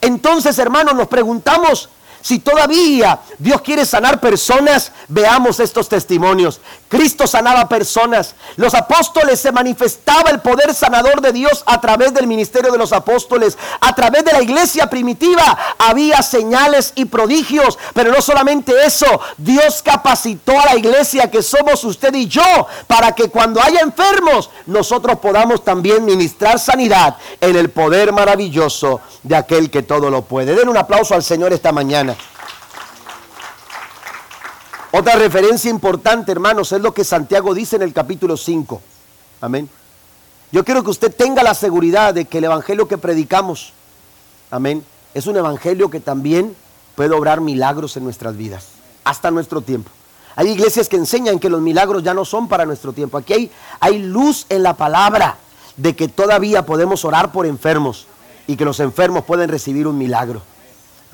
[0.00, 1.88] Entonces, hermanos, nos preguntamos
[2.24, 6.58] Si todavía Dios quiere sanar personas, veamos estos testimonios.
[6.88, 8.34] Cristo sanaba personas.
[8.56, 12.94] Los apóstoles se manifestaba el poder sanador de Dios a través del ministerio de los
[12.94, 13.58] apóstoles.
[13.78, 17.78] A través de la iglesia primitiva había señales y prodigios.
[17.92, 23.14] Pero no solamente eso, Dios capacitó a la iglesia que somos usted y yo para
[23.14, 29.70] que cuando haya enfermos nosotros podamos también ministrar sanidad en el poder maravilloso de aquel
[29.70, 30.54] que todo lo puede.
[30.54, 32.13] Den un aplauso al Señor esta mañana.
[34.96, 38.80] Otra referencia importante, hermanos, es lo que Santiago dice en el capítulo 5.
[39.40, 39.68] Amén.
[40.52, 43.72] Yo quiero que usted tenga la seguridad de que el evangelio que predicamos,
[44.52, 46.54] amén, es un evangelio que también
[46.94, 48.68] puede obrar milagros en nuestras vidas,
[49.02, 49.90] hasta nuestro tiempo.
[50.36, 53.18] Hay iglesias que enseñan que los milagros ya no son para nuestro tiempo.
[53.18, 55.38] Aquí hay, hay luz en la palabra
[55.76, 58.06] de que todavía podemos orar por enfermos
[58.46, 60.53] y que los enfermos pueden recibir un milagro.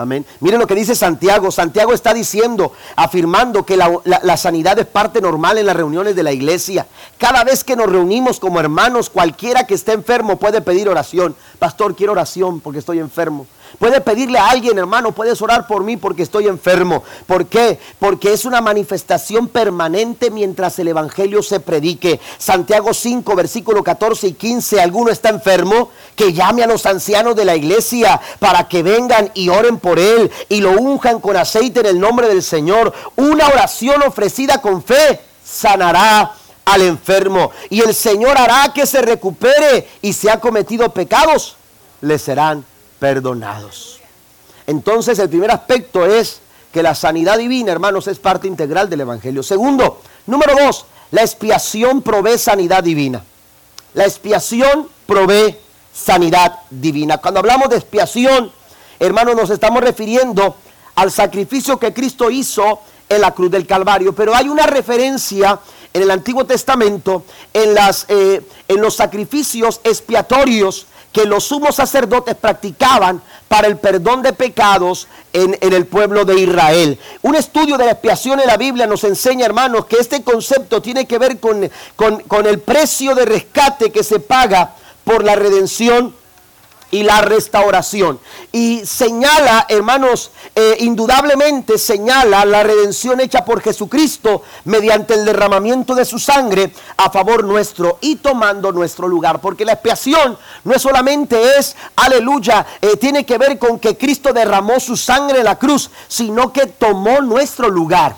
[0.01, 0.25] Amén.
[0.41, 1.51] Miren lo que dice Santiago.
[1.51, 6.33] Santiago está diciendo, afirmando que la, sanidad es parte normal en las reuniones de la
[6.33, 6.87] iglesia.
[7.19, 11.37] Cada vez que nos reunimos como hermanos, cualquiera que esté enfermo puede pedir oración.
[11.59, 13.47] Pastor, quiero oración porque estoy enfermo.
[13.79, 17.03] Puede pedirle a alguien, hermano, puedes orar por mí porque estoy enfermo.
[17.27, 17.79] ¿Por qué?
[17.99, 22.21] Porque es una manifestación permanente mientras el Evangelio se predique.
[22.39, 27.45] Santiago 5, versículo 14 y 15, alguno está enfermo, que llame a los ancianos de
[27.45, 31.87] la iglesia para que vengan y oren por él y lo unjan con aceite en
[31.87, 32.93] el nombre del Señor.
[33.17, 36.33] Una oración ofrecida con fe sanará
[36.65, 41.57] al enfermo y el Señor hará que se recupere y si ha cometido pecados,
[42.01, 42.65] le serán
[43.01, 43.99] perdonados.
[44.69, 46.41] Entonces el primer aspecto es
[46.73, 49.43] que la sanidad divina, hermanos, es parte integral del Evangelio.
[49.43, 53.25] Segundo, número dos, la expiación provee sanidad divina.
[53.95, 55.57] La expiación provee
[55.93, 57.19] sanidad divina.
[57.19, 58.53] Cuando hablamos de expiación,
[59.01, 60.55] hermanos, nos estamos refiriendo
[60.95, 64.15] al sacrificio que Cristo hizo en la cruz del Calvario.
[64.15, 65.59] Pero hay una referencia
[65.93, 72.37] en el Antiguo Testamento en, las, eh, en los sacrificios expiatorios que los sumos sacerdotes
[72.37, 76.99] practicaban para el perdón de pecados en, el pueblo de Israel.
[77.23, 81.07] Un estudio de la expiación en la Biblia nos enseña, hermanos, que este concepto tiene
[81.07, 86.15] que ver con, con, con el precio de rescate que se paga por la redención
[86.91, 88.19] y la restauración.
[88.53, 96.05] Y señala, hermanos, eh, indudablemente señala la redención hecha por Jesucristo mediante el derramamiento de
[96.05, 99.41] su sangre a favor nuestro y tomando nuestro lugar.
[99.41, 104.33] Porque la expiación no es solamente es, aleluya, eh, tiene que ver con que Cristo
[104.33, 108.17] derramó su sangre en la cruz, sino que tomó nuestro lugar.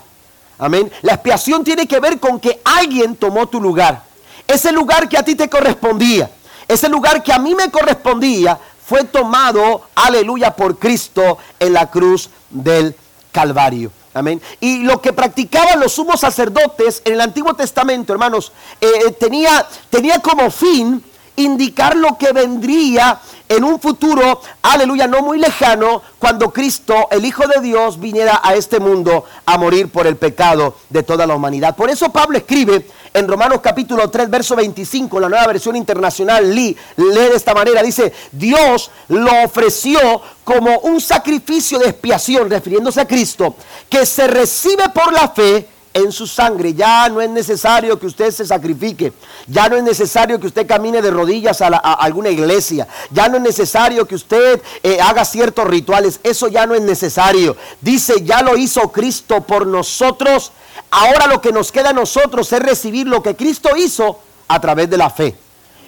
[0.58, 0.90] Amén.
[1.02, 4.02] La expiación tiene que ver con que alguien tomó tu lugar.
[4.46, 6.30] Ese lugar que a ti te correspondía
[6.68, 12.30] ese lugar que a mí me correspondía fue tomado, aleluya, por Cristo en la cruz
[12.50, 12.94] del
[13.30, 13.90] Calvario.
[14.14, 14.42] Amén.
[14.60, 19.66] Y lo que practicaban los sumos sacerdotes en el Antiguo Testamento, hermanos, eh, eh, tenía,
[19.88, 21.02] tenía como fin
[21.36, 27.46] indicar lo que vendría en un futuro, aleluya, no muy lejano, cuando Cristo, el Hijo
[27.46, 31.76] de Dios, viniera a este mundo a morir por el pecado de toda la humanidad.
[31.76, 36.76] Por eso Pablo escribe en Romanos capítulo 3, verso 25, la nueva versión internacional, lee,
[36.96, 43.06] lee de esta manera, dice, Dios lo ofreció como un sacrificio de expiación, refiriéndose a
[43.06, 43.56] Cristo,
[43.88, 46.74] que se recibe por la fe en su sangre.
[46.74, 49.12] Ya no es necesario que usted se sacrifique.
[49.46, 52.86] Ya no es necesario que usted camine de rodillas a, alguna iglesia.
[53.10, 56.20] Ya no es necesario que usted eh, haga ciertos rituales.
[56.22, 57.56] Eso ya no es necesario.
[57.80, 60.52] Dice, ya lo hizo Cristo por nosotros.
[60.90, 64.90] Ahora lo que nos queda a nosotros es recibir lo que Cristo hizo a través
[64.90, 65.36] de la fe.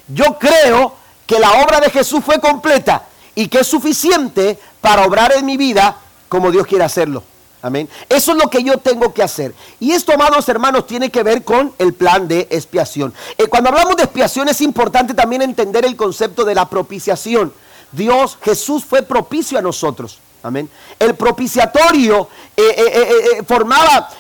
[0.09, 0.95] Yo creo
[1.27, 5.57] que la obra de Jesús fue completa y que es suficiente para obrar en mi
[5.57, 5.97] vida
[6.29, 7.23] como Dios quiere hacerlo.
[7.65, 7.89] Amén.
[8.11, 9.55] Eso es lo que yo tengo que hacer.
[9.81, 13.15] Y esto, amados hermanos, tiene que ver con el plan de expiación.
[13.39, 17.55] Eh, cuando hablamos de expiación es importante también entender el concepto de la propiciación.
[17.91, 20.19] Dios, Jesús fue propicio a nosotros.
[20.43, 20.69] Amén.
[20.99, 24.11] El propiciatorio eh, eh, formaba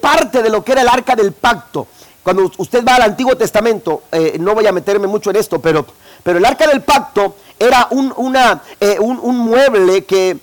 [0.00, 1.86] parte de lo que era el arca del pacto.
[2.24, 4.02] Cuando usted va al Antiguo Testamento,
[4.40, 5.86] no voy a meterme mucho en esto, pero,
[6.22, 8.14] pero el arca del pacto era un,
[8.80, 10.38] eh, un, mueble que,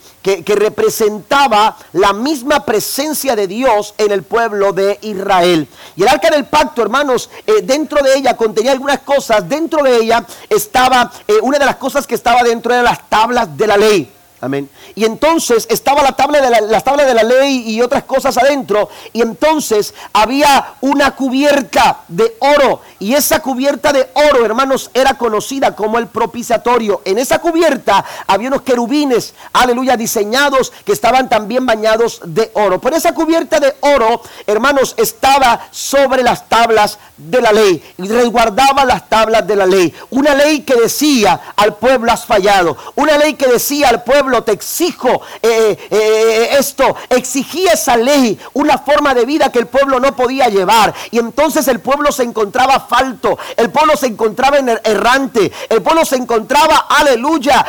[0.45, 5.67] representaba la misma presencia de Dios en el pueblo de Israel.
[5.95, 9.47] Y el arca del pacto, hermanos, eh, dentro de ella contenía algunas cosas.
[9.49, 13.57] Dentro de ella estaba, eh, una de las cosas que estaba dentro de las tablas
[13.57, 14.13] de la ley.
[14.39, 14.69] Amén.
[14.93, 18.87] Y entonces estaba la tabla, de la, tabla de la ley y otras cosas adentro.
[19.11, 22.81] Y entonces había una cubierta de oro.
[22.99, 27.01] Y esa cubierta de oro, hermanos, era conocida como el propiciatorio.
[27.05, 32.79] En esa cubierta había unos querubines, aleluya, diseñados que estaban también bañados de oro.
[32.79, 37.83] Pero esa cubierta de oro, hermanos, estaba sobre las tablas de la ley.
[37.97, 39.91] Y resguardaba las tablas de la ley.
[40.11, 42.77] Una ley que decía al pueblo has fallado.
[42.93, 48.39] Una ley que decía al pueblo te exijo eh, eh, eh, esto, exigía esa ley,
[48.53, 50.93] una forma de vida que el pueblo no podía llevar.
[51.11, 55.81] Y entonces el pueblo se encontraba falto, el pueblo se encontraba en er, errante, el
[55.81, 57.65] pueblo se encontraba, aleluya,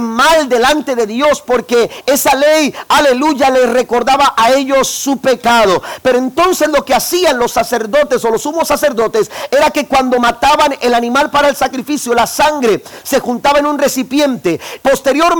[0.00, 5.82] mal delante de Dios, porque esa ley, aleluya, les recordaba a ellos su pecado.
[6.02, 10.76] Pero entonces lo que hacían los sacerdotes o los sumos sacerdotes era que cuando mataban
[10.80, 14.60] el animal para el sacrificio, la sangre se juntaba en un recipiente.
[14.82, 15.34] Posteriormente,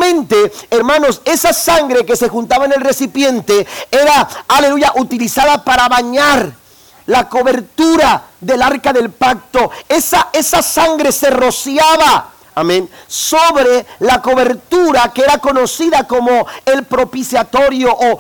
[0.71, 6.53] hermanos, esa sangre que se juntaba en el recipiente era, aleluya, utilizada para bañar
[7.07, 9.71] la cobertura del arca del pacto.
[9.89, 17.95] Esa, esa sangre se rociaba amén, sobre la cobertura que era conocida como el propiciatorio
[17.95, 18.19] o,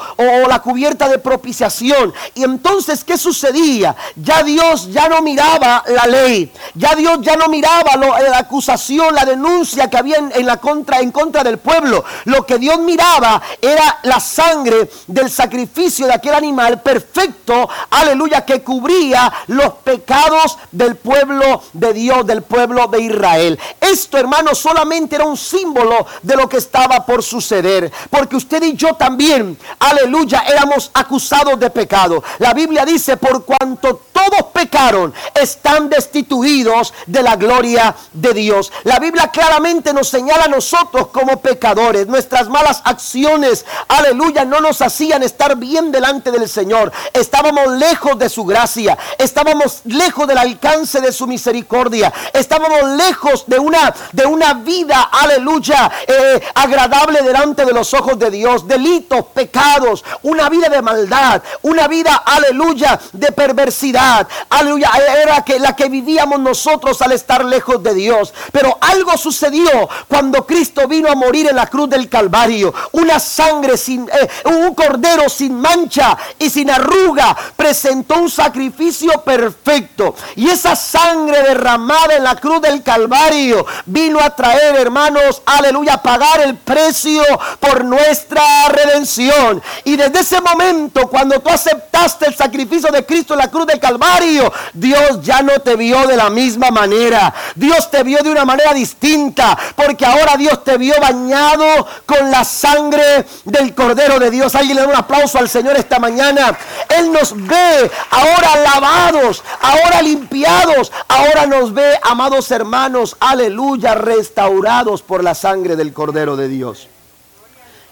[0.48, 2.12] la cubierta de propiciación.
[2.34, 3.94] Y entonces, ¿qué sucedía?
[4.16, 9.14] Ya Dios ya no miraba la ley, ya Dios ya no miraba eh, la acusación,
[9.14, 12.04] la denuncia que había en, la contra, en contra del pueblo.
[12.24, 18.62] Lo que Dios miraba era la sangre del sacrificio de aquel animal perfecto, aleluya, que
[18.62, 23.58] cubría los pecados del pueblo de Dios, del pueblo de Israel.
[23.80, 27.92] Esto hermano, solamente era un símbolo de lo que estaba por suceder.
[28.10, 32.22] Porque usted y yo también, aleluya, éramos acusados de pecado.
[32.38, 38.72] La Biblia dice, por cuanto todos pecaron, están destituidos de la gloria de Dios.
[38.84, 42.06] La Biblia claramente nos señala a nosotros como pecadores.
[42.06, 46.92] Nuestras malas acciones, aleluya, no nos hacían estar bien delante del Señor.
[47.12, 48.96] Estábamos lejos de su gracia.
[49.18, 52.12] Estábamos lejos del alcance de su misericordia.
[52.32, 58.30] Estábamos lejos de una de una vida, aleluya, eh, agradable delante de los ojos de
[58.30, 64.90] Dios, delitos, pecados, una vida de maldad, una vida, aleluya, de perversidad, aleluya,
[65.20, 68.32] era que, la que vivíamos nosotros al estar lejos de Dios.
[68.52, 73.76] Pero algo sucedió cuando Cristo vino a morir en la cruz del Calvario, una sangre
[73.76, 80.14] sin, eh, un cordero sin mancha y sin arruga, presentó un sacrificio perfecto.
[80.36, 85.96] Y esa sangre derramada en la cruz del Calvario vino vino a traer, hermanos, aleluya,
[85.96, 87.22] pagar el precio
[87.58, 89.62] por nuestra redención.
[89.84, 93.80] Y desde ese momento, cuando tú aceptaste el sacrificio de Cristo en la cruz del
[93.80, 97.32] Calvario, Dios ya no te vio de la misma manera.
[97.54, 102.44] Dios te vio de una manera distinta, porque ahora Dios te vio bañado con la
[102.44, 104.54] sangre del Cordero de Dios.
[104.54, 106.56] Alguien le da un aplauso al Señor esta mañana.
[106.90, 115.22] Él nos ve ahora lavados, ahora limpiados, ahora nos ve, amados hermanos, aleluya restaurados por
[115.22, 116.88] la sangre del Cordero de Dios.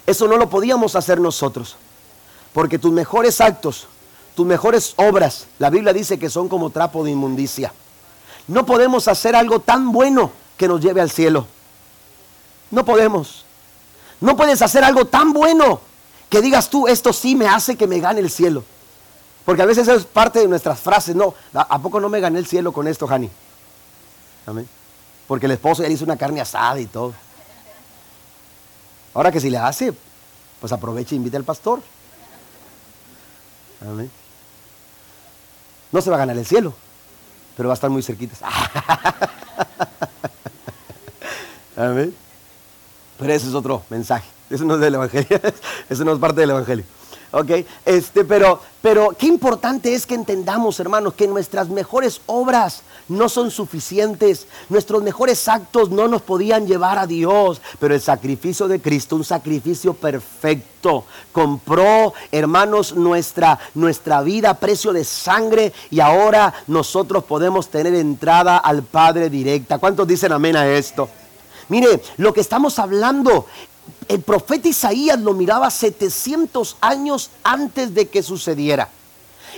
[0.07, 1.77] Eso no lo podíamos hacer nosotros,
[2.53, 3.87] porque tus mejores actos,
[4.35, 7.73] tus mejores obras, la Biblia dice que son como trapo de inmundicia.
[8.49, 11.47] No podemos hacer algo tan bueno que nos lleve al cielo.
[12.71, 13.45] No podemos.
[14.21, 15.81] No puedes hacer algo tan bueno
[16.29, 18.65] que digas tú, esto sí me hace que me gane el cielo.
[19.45, 21.15] Porque a veces eso es parte de nuestras frases.
[21.15, 23.29] No, ¿a poco no me gané el cielo con esto, Jani?
[24.47, 24.69] Amén.
[25.33, 27.14] Porque el esposo ya hizo una carne asada y todo.
[29.14, 29.95] Ahora que si le hace,
[30.61, 31.80] pues aproveche e invite al pastor.
[33.80, 34.11] Amén.
[35.91, 36.74] No se va a ganar el cielo,
[37.57, 38.37] pero va a estar muy cerquita.
[41.78, 42.14] Amén.
[43.18, 44.28] Pero ese es otro mensaje.
[44.51, 45.41] Eso no es del Evangelio.
[45.89, 46.85] Eso no es parte del Evangelio.
[47.33, 47.51] ¿ok?
[47.85, 53.51] Este, pero, pero qué importante es que entendamos, hermanos, que nuestras mejores obras no son
[53.51, 59.17] suficientes, nuestros mejores actos no nos podían llevar a Dios, pero el sacrificio de Cristo,
[59.17, 67.25] un sacrificio perfecto, compró, hermanos, nuestra, nuestra vida a precio de sangre y ahora nosotros
[67.25, 69.79] podemos tener entrada al Padre directa.
[69.79, 71.09] ¿Cuántos dicen amén a esto?
[71.69, 73.47] Mire, lo que estamos hablando
[74.09, 78.89] el profeta Isaías lo miraba 700 años antes de que sucediera.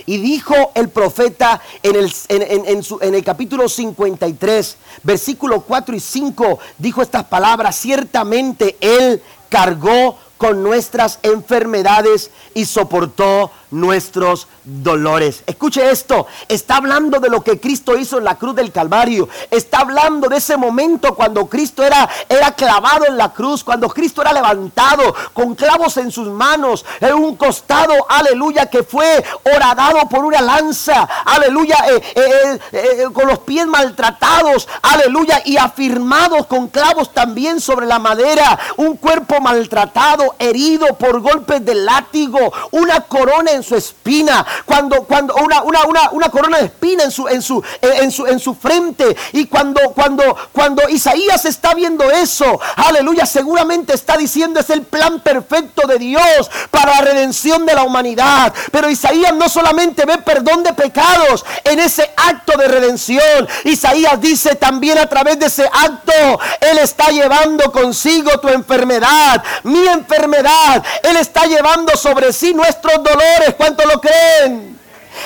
[0.05, 7.01] Y dijo el profeta en el, en, el, capítulo 53, versículo 4 y 5, dijo
[7.01, 15.43] estas palabras, ciertamente Él cargó con nuestras enfermedades y soportó nuestros dolores.
[15.45, 19.27] Escuche esto, está hablando de lo que Cristo hizo en la cruz del Calvario.
[19.51, 24.21] Está hablando de ese momento cuando Cristo era, era clavado en la cruz, cuando Cristo
[24.21, 30.23] era levantado con clavos en sus manos, en un costado, aleluya, que fue horadado por
[30.23, 37.13] una lanza, aleluya, eh, eh, eh, con los pies maltratados, aleluya, y afirmados con clavos
[37.13, 43.64] también sobre la madera, un cuerpo maltratado, herido por golpes de látigo, una corona en
[43.65, 48.11] su espina, cuando, cuando una, una, una, corona de espina en su, en su, en
[48.11, 54.17] su, en su frente, y cuando, cuando, cuando Isaías está viendo eso, aleluya, seguramente está
[54.17, 58.53] diciendo es el plan perfecto de Dios para la redención de la humanidad.
[58.71, 64.55] Pero Isaías no solamente ve perdón de pecados en ese acto de redención, Isaías dice
[64.55, 71.17] también a través de ese acto, Él está llevando consigo tu enfermedad, mi enfermedad, Él
[71.17, 73.44] está llevando sobre sí nuestros dolores.
[73.53, 74.75] ¿Cuánto lo creen?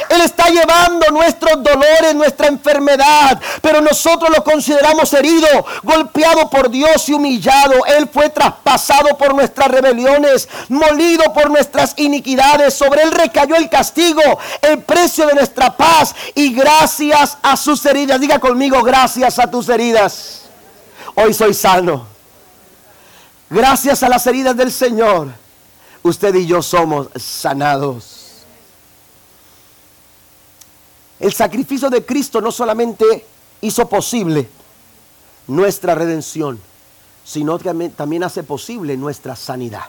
[0.10, 5.48] Él está llevando nuestros dolores, nuestra enfermedad, pero nosotros lo consideramos herido,
[5.84, 7.86] golpeado por Dios y humillado.
[7.86, 12.74] Él fue traspasado por nuestras rebeliones, molido por nuestras iniquidades.
[12.74, 14.22] Sobre Él recayó el castigo,
[14.62, 18.20] el precio de nuestra paz y gracias a sus heridas.
[18.20, 20.44] Diga conmigo, gracias a tus heridas.
[21.16, 22.08] Hoy soy sano.
[23.50, 25.30] Gracias a las heridas del Señor,
[26.04, 28.44] usted y yo somos sanados.
[31.20, 33.26] El sacrificio de Cristo no solamente
[33.62, 34.48] hizo posible
[35.48, 36.60] nuestra redención,
[37.26, 39.86] sino también hace posible nuestra sanidad.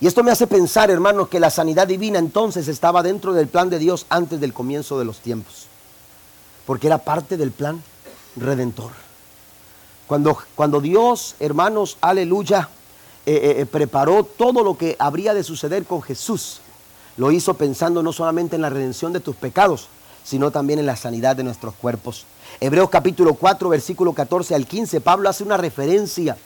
[0.00, 3.70] Y esto me hace pensar, hermanos, que la sanidad divina entonces estaba dentro del plan
[3.70, 5.68] de Dios antes del comienzo de los tiempos,
[6.66, 7.82] porque era parte del plan
[8.36, 8.90] redentor.
[10.06, 12.68] Cuando, cuando Dios, hermanos, aleluya,
[13.28, 16.60] eh, eh, eh, preparó todo lo que habría de suceder con Jesús,
[17.16, 19.88] lo hizo pensando no solamente en la redención de tus pecados,
[20.22, 22.24] sino también en la sanidad de nuestros cuerpos.
[22.60, 26.36] Hebreos capítulo 4, versículo 14 al 15, Pablo hace una referencia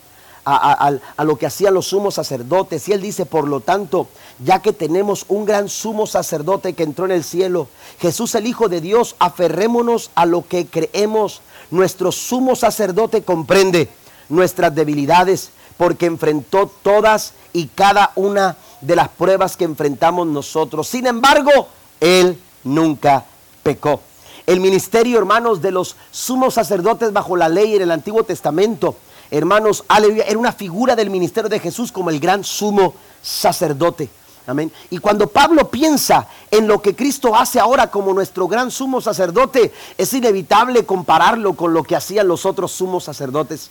[0.42, 2.88] a, lo que hacían los sumos sacerdotes.
[2.88, 4.08] Y él dice, por lo tanto,
[4.42, 7.68] ya que tenemos un gran sumo sacerdote que entró en el cielo,
[7.98, 11.42] Jesús el Hijo de Dios, aferrémonos a lo que creemos.
[11.70, 13.90] Nuestro sumo sacerdote comprende
[14.30, 15.50] nuestras debilidades
[15.80, 20.86] porque enfrentó todas y cada una de las pruebas que enfrentamos nosotros.
[20.86, 21.68] Sin embargo,
[22.00, 23.24] Él nunca
[23.62, 24.02] pecó.
[24.46, 28.94] El ministerio, hermanos, de los sumos sacerdotes bajo la ley en el Antiguo Testamento,
[29.30, 34.10] hermanos, aleluya, era una figura del ministerio de Jesús como el gran sumo sacerdote.
[34.46, 34.70] Amén.
[34.90, 39.72] Y cuando Pablo piensa en lo que Cristo hace ahora como nuestro gran sumo sacerdote,
[39.96, 43.70] es inevitable compararlo con lo que hacían los otros sumos sacerdotes.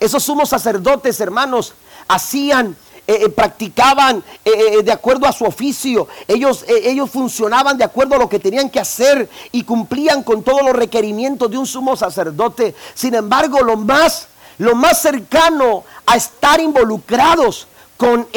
[0.00, 1.74] Esos sumos sacerdotes, hermanos,
[2.08, 2.74] hacían
[3.06, 8.18] eh, eh, practicaban eh, de acuerdo a su oficio, ellos, ellos funcionaban de acuerdo a
[8.18, 12.72] lo que tenían que hacer y cumplían con todos los requerimientos de un sumo sacerdote.
[12.94, 14.28] Sin embargo, lo más,
[14.58, 18.28] lo más cercano a estar involucrados con,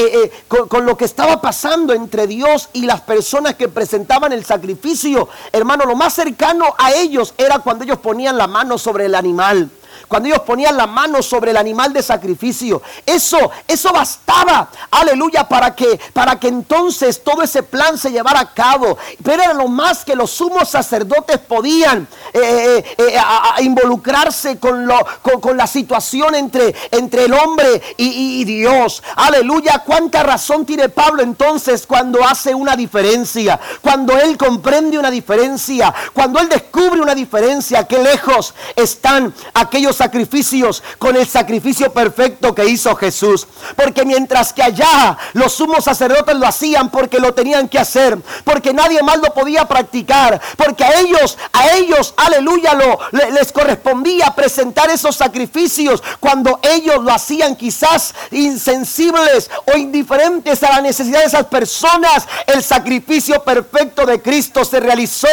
[0.48, 5.30] con, con, lo que estaba pasando entre Dios y las personas que presentaban el sacrificio.
[5.52, 9.70] Hermano, lo más cercano a ellos era cuando ellos ponían la mano sobre el animal
[10.08, 12.82] cuando ellos ponían la mano sobre el animal de sacrificio.
[13.06, 18.54] Eso, eso bastaba, aleluya, para que, para que entonces todo ese plan se llevara a
[18.54, 18.98] cabo.
[19.24, 24.98] Pero era lo más que los sumos sacerdotes podían eh, eh, eh, involucrarse con, lo,
[25.22, 29.04] con, la situación entre, entre el hombre y, y Dios.
[29.16, 35.94] Aleluya, cuánta razón tiene Pablo entonces cuando hace una diferencia, cuando él comprende una diferencia,
[36.14, 42.66] cuando él descubre una diferencia, qué lejos están aquellos sacrificios con el sacrificio perfecto que
[42.66, 43.48] hizo Jesús.
[43.76, 48.74] Porque mientras que allá los sumos sacerdotes lo hacían porque lo tenían que hacer, porque
[48.74, 53.00] nadie más lo podía practicar, porque a ellos, a ellos, aleluya, lo,
[53.32, 60.82] les correspondía presentar esos sacrificios cuando ellos lo hacían quizás insensibles o indiferentes a la
[60.82, 62.28] necesidad de esas personas.
[62.46, 65.28] El sacrificio perfecto de Cristo se realizó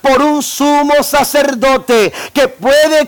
[0.00, 3.06] por un sumo sacerdote que puede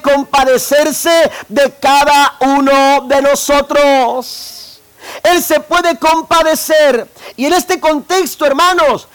[1.48, 4.80] de cada uno de nosotros.
[5.22, 7.08] Él se puede compadecer.
[7.36, 9.08] Y en este contexto, hermanos,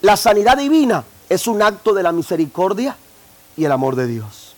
[0.00, 2.96] la sanidad divina es un acto de la misericordia
[3.56, 4.54] y el amor de Dios.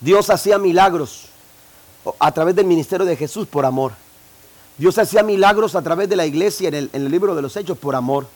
[0.00, 1.26] Dios hacía milagros
[2.18, 3.92] a través del ministerio de Jesús por amor.
[4.78, 7.94] Dios hacía milagros a través de la iglesia en el libro de los hechos por
[7.94, 8.26] amor.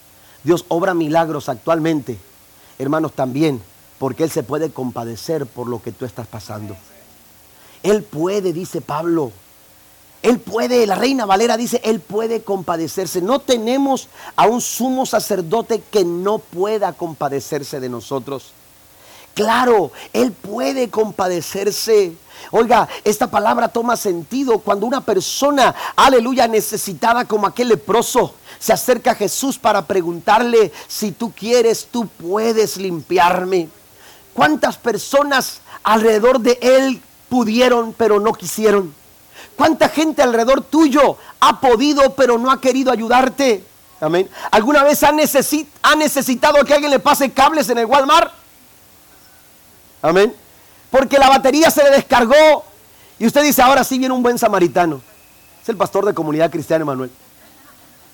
[0.43, 2.19] Dios obra milagros actualmente,
[2.79, 3.63] hermanos, también,
[3.99, 6.77] porque Él se puede compadecer por lo que tú estás pasando.
[7.85, 9.31] Él puede, dice Pablo.
[10.23, 13.21] Él puede, la reina Valera dice, Él puede compadecerse.
[13.21, 18.53] No tenemos a un sumo sacerdote que no pueda compadecerse de nosotros.
[19.35, 22.15] Claro, Él puede compadecerse.
[22.53, 29.11] Oiga, esta palabra toma sentido cuando una persona, aleluya, necesitada como aquel leproso, se acerca
[29.11, 33.69] a Jesús para preguntarle, si tú quieres, tú puedes limpiarme.
[34.33, 38.95] ¿Cuántas personas alrededor de Él pudieron, pero no quisieron?
[39.57, 43.65] ¿Cuánta gente alrededor tuyo ha podido, pero no ha querido ayudarte?
[44.01, 44.29] Amén.
[44.51, 48.33] ¿Alguna vez ha, necesitado que alguien le pase cables en el Walmart?
[50.03, 50.35] Amén.
[50.91, 52.65] Porque la batería se le descargó.
[53.19, 55.01] Y usted dice, ahora sí viene un buen samaritano.
[55.63, 57.11] Es el pastor de comunidad cristiana Emanuel.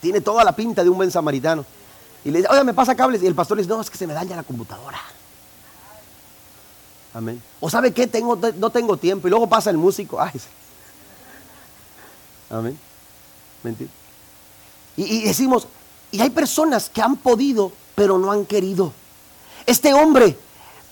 [0.00, 1.64] Tiene toda la pinta de un buen samaritano.
[2.24, 3.22] Y le dice, oye, me pasa cables.
[3.22, 5.00] Y el pastor le dice, no, es que se me daña la computadora.
[7.12, 7.42] Amén.
[7.60, 9.26] O sabe qué, tengo, no tengo tiempo.
[9.26, 10.18] Y luego pasa el músico.
[12.50, 12.78] Amén.
[13.62, 13.90] Mentira.
[14.96, 15.66] Y, y decimos,
[16.10, 18.92] y hay personas que han podido, pero no han querido.
[19.66, 20.36] Este hombre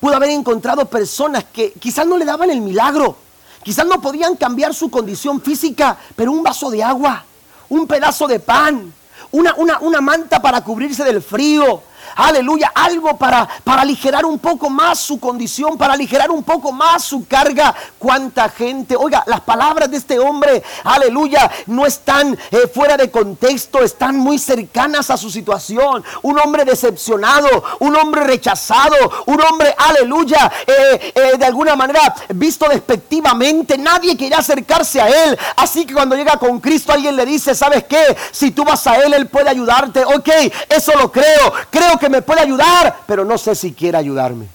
[0.01, 3.16] Pudo haber encontrado personas que quizás no le daban el milagro,
[3.64, 7.25] quizás no podían cambiar su condición física, pero un vaso de agua,
[7.69, 8.93] un pedazo de pan,
[9.33, 11.83] una, una, una manta para cubrirse del frío,
[12.19, 17.05] aleluya, algo para, para aligerar un poco más su condición, para aligerar un poco más
[17.05, 17.75] su carga.
[17.99, 23.83] Cuánta gente, oiga, las palabras de este hombre, aleluya, no están eh, fuera de contexto,
[23.83, 26.05] están muy cercanas a su situación.
[26.23, 28.97] Un hombre decepcionado, un hombre rechazado,
[29.27, 33.79] un hombre, aleluya, eh, eh, de alguna manera visto despectivamente.
[33.79, 35.39] Nadie quería acercarse a él.
[35.57, 38.16] Así que cuando llega con Cristo, alguien le dice, ¿sabes qué?
[38.33, 40.05] Si tú vas a él, él puede ayudarte.
[40.05, 40.29] Ok,
[40.69, 41.53] eso lo creo.
[41.71, 44.47] Creo que me puede ayudar, pero no sé si quiere ayudarme.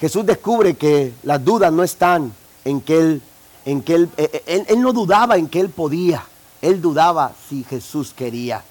[0.00, 2.32] Jesús descubre que las dudas no están
[2.64, 3.22] en que él,
[3.66, 6.24] en que él, eh, eh, él, no dudaba en que él podía,
[6.62, 8.64] él dudaba si Jesús quería.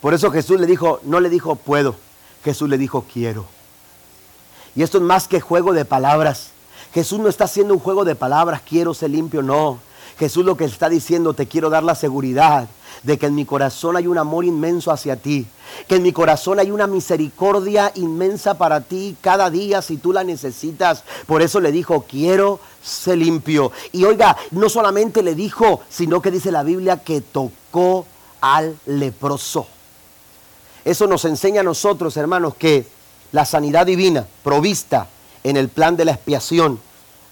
[0.00, 1.96] Por eso Jesús le dijo, no le dijo puedo,
[2.44, 3.46] Jesús le dijo quiero.
[4.74, 6.50] Y esto es más que juego de palabras.
[6.92, 9.78] Jesús no está haciendo un juego de palabras, quiero ser limpio, no.
[10.18, 12.68] Jesús lo que está diciendo, te quiero dar la seguridad
[13.02, 15.46] de que en mi corazón hay un amor inmenso hacia ti,
[15.86, 20.24] que en mi corazón hay una misericordia inmensa para ti cada día si tú la
[20.24, 21.04] necesitas.
[21.26, 23.72] Por eso le dijo, quiero ser limpio.
[23.92, 28.06] Y oiga, no solamente le dijo, sino que dice la Biblia que tocó
[28.40, 29.66] al leproso.
[30.84, 32.86] Eso nos enseña a nosotros, hermanos, que
[33.32, 35.08] la sanidad divina provista
[35.42, 36.80] en el plan de la expiación,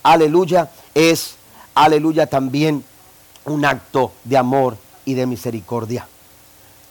[0.03, 1.37] aleluya, es,
[1.75, 2.85] aleluya, también
[3.45, 6.07] un acto de amor y de misericordia.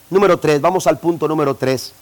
[0.10, 1.94] Número tres, vamos al punto número tres.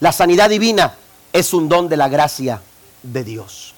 [0.00, 0.94] La sanidad divina
[1.32, 2.60] es un don de la gracia
[3.02, 3.74] de Dios.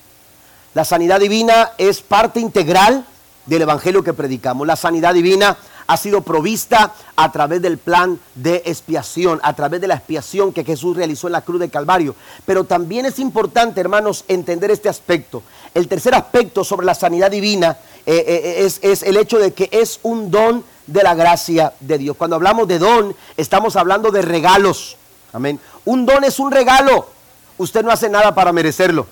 [0.75, 3.07] La sanidad divina es parte integral
[3.47, 4.67] del evangelio que predicamos.
[4.67, 9.87] La sanidad divina ha sido provista a través del plan de expiación, a través de
[9.87, 12.15] la expiación que Jesús realizó en la cruz de Calvario.
[12.47, 15.43] Pero también es importante, hermanos, entender este aspecto.
[15.75, 17.77] El tercer aspecto sobre la sanidad divina
[18.07, 21.99] eh, eh, es, es el hecho de que es un don de la gracia de
[21.99, 22.17] Dios.
[22.17, 24.97] Cuando hablamos de don, estamos hablando de regalos.
[25.33, 25.59] Amén.
[25.85, 27.09] Un don es un regalo.
[27.57, 29.07] Usted no hace nada para merecerlo.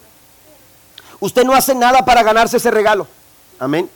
[1.20, 3.06] Usted no hace nada para ganarse ese regalo.
[3.58, 3.88] Amén.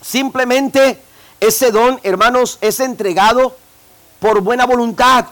[0.00, 1.00] Simplemente
[1.40, 3.56] ese don, hermanos, es entregado
[4.20, 5.26] por buena voluntad,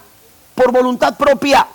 [0.54, 1.66] por voluntad propia.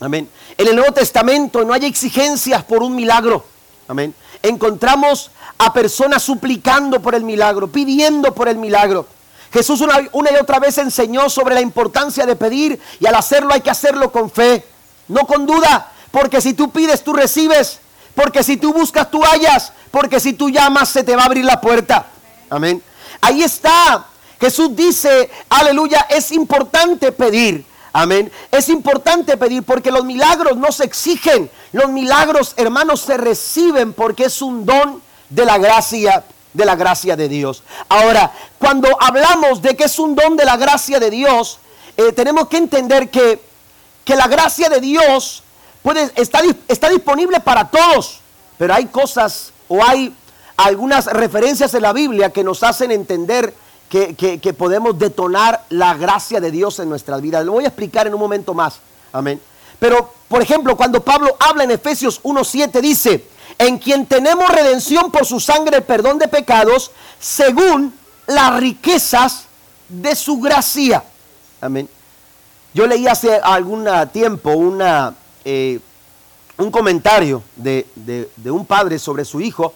[0.00, 0.28] Amén.
[0.56, 3.44] En el Nuevo Testamento no hay exigencias por un milagro.
[3.86, 4.14] Amén.
[4.42, 9.06] Encontramos a personas suplicando por el milagro, pidiendo por el milagro.
[9.52, 13.60] Jesús una, y otra vez enseñó sobre la importancia de pedir y al hacerlo hay
[13.60, 14.64] que hacerlo con fe,
[15.06, 17.78] no con duda, porque si tú pides, tú recibes,
[18.16, 21.44] porque si tú buscas, tú hallas, porque si tú llamas, se te va a abrir
[21.44, 22.06] la puerta.
[22.50, 22.82] Amén.
[23.20, 24.06] Ahí está.
[24.40, 27.64] Jesús dice, aleluya, es importante pedir.
[27.92, 28.30] Amén.
[28.50, 31.48] Es importante pedir porque los milagros no se exigen.
[31.70, 35.00] Los milagros, hermanos, se reciben porque es un don
[35.34, 36.24] de la gracia
[36.54, 37.62] de la gracia de Dios.
[37.88, 41.58] Ahora, cuando hablamos de que es un don de la gracia de Dios,
[41.96, 43.40] eh, tenemos que entender que,
[44.04, 45.42] que, la gracia de Dios
[45.82, 48.20] puede, está, está disponible para todos,
[48.56, 50.14] pero hay cosas o hay
[50.56, 53.52] algunas referencias en la Biblia que nos hacen entender
[53.88, 57.44] que, que, podemos detonar la gracia de Dios en nuestras vidas.
[57.44, 58.80] Lo voy a explicar en un momento más.
[59.12, 59.40] Amén.
[59.84, 63.28] Pero, por ejemplo, cuando Pablo habla en Efesios 1.7, dice,
[63.58, 67.92] en quien tenemos redención por su sangre, perdón de pecados, según
[68.26, 69.44] las riquezas
[69.90, 71.04] de su gracia.
[71.60, 71.86] Amén.
[72.72, 75.14] Yo leí hace algún tiempo una,
[75.44, 75.78] eh,
[76.56, 77.86] un comentario de,
[78.46, 79.74] un padre sobre su hijo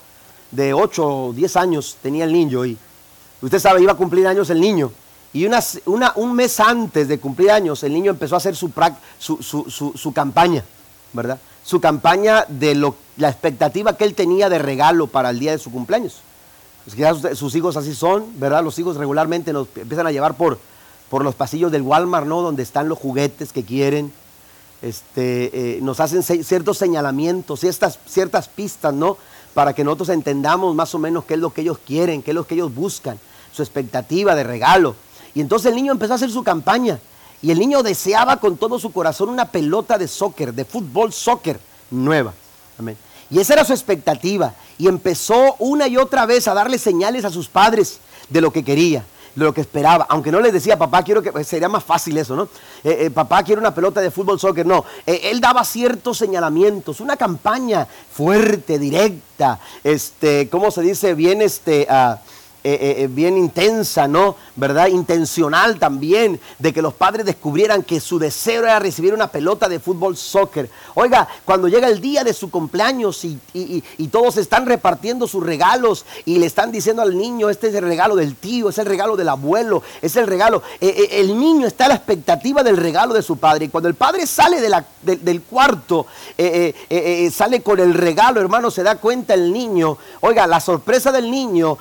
[0.51, 2.79] de 8 o 10 años, tenía el niño, y,
[3.43, 4.91] Usted sabe, iba a cumplir años el niño.
[5.33, 8.72] Y un mes antes de cumplir años, el niño empezó a hacer su,
[9.18, 10.64] su, campaña,
[11.12, 11.39] ¿verdad?
[11.62, 15.59] Su campaña de lo, la expectativa que él tenía de regalo para el día de
[15.59, 16.22] su cumpleaños.
[16.97, 18.64] Ya sus hijos así son, ¿verdad?
[18.64, 20.59] Los hijos regularmente nos empiezan a llevar por,
[21.11, 22.41] por los pasillos del Walmart, ¿no?
[22.41, 24.11] Donde están los juguetes que quieren.
[24.81, 29.18] Este, eh, nos hacen ciertos señalamientos, ciertas, ciertas pistas, ¿no?
[29.53, 32.35] Para que nosotros entendamos más o menos qué es lo que ellos quieren, qué es
[32.35, 33.18] lo que ellos buscan,
[33.53, 34.95] su expectativa de regalo.
[35.39, 36.99] Y entonces el niño empezó a hacer su campaña.
[37.41, 41.61] Y el niño deseaba con todo su corazón una pelota de soccer, de fútbol soccer
[41.93, 42.34] nueva.
[42.76, 42.97] Amén.
[43.30, 44.53] Y esa era su expectativa.
[44.78, 48.64] Y empezó una y otra vez a darle señales a sus padres de lo que
[48.64, 49.05] quería,
[49.36, 50.09] de lo que esperaba.
[50.09, 51.30] Aunque no les decía, papá, quiero que.
[51.30, 52.49] Pues, sería más fácil eso, ¿no?
[52.82, 54.66] Eh, eh, papá, quiero una pelota de fútbol soccer.
[54.66, 54.84] No.
[55.07, 61.14] Eh, él daba ciertos señalamientos, una campaña fuerte, directa, este, ¿cómo se dice?
[61.14, 61.86] Bien, este.
[61.89, 62.18] Ah,
[62.69, 64.37] eh, eh, eh, bien intensa, ¿no?
[64.55, 64.89] ¿Verdad?
[64.89, 69.81] Intencional también, de que los padres descubrieran que su deseo era recibir una pelota de
[69.81, 70.69] fútbol soccer.
[70.93, 76.05] Oiga, cuando llega el día de su cumpleaños y, y, todos están repartiendo sus regalos
[76.27, 79.16] y le están diciendo al niño, este es el regalo del tío, es el regalo
[79.16, 80.62] del abuelo, es el regalo.
[80.81, 83.66] el niño está a la expectativa del regalo de su padre.
[83.66, 86.07] Y cuando el padre sale del cuarto,
[87.33, 89.97] sale con el regalo, hermano, se da cuenta el niño.
[90.21, 91.79] Oiga, la sorpresa del niño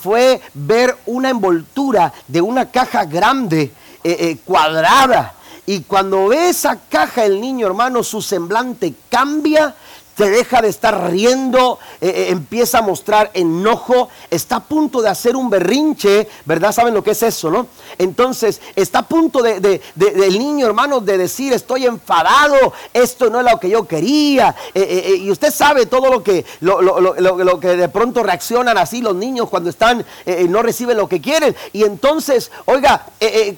[0.00, 0.21] fue
[0.54, 3.72] ver una envoltura de una caja grande,
[4.04, 5.34] eh, eh, cuadrada.
[5.64, 9.74] Y cuando ve esa caja el niño, hermano, su semblante cambia
[10.14, 15.08] te deja de estar riendo, eh, eh, empieza a mostrar enojo, está a punto de
[15.08, 16.72] hacer un berrinche, ¿verdad?
[16.72, 17.66] ¿Saben lo que es eso, no?
[17.98, 19.60] Entonces, está a punto de,
[19.94, 24.54] del niño, hermano, de decir, estoy enfadado, esto no es lo que yo quería.
[24.74, 29.14] Eh, y usted sabe todo lo que, lo, lo, que de pronto reaccionan así los
[29.14, 30.04] niños cuando están,
[30.48, 31.54] no reciben lo que quieren.
[31.72, 33.06] Y entonces, oiga,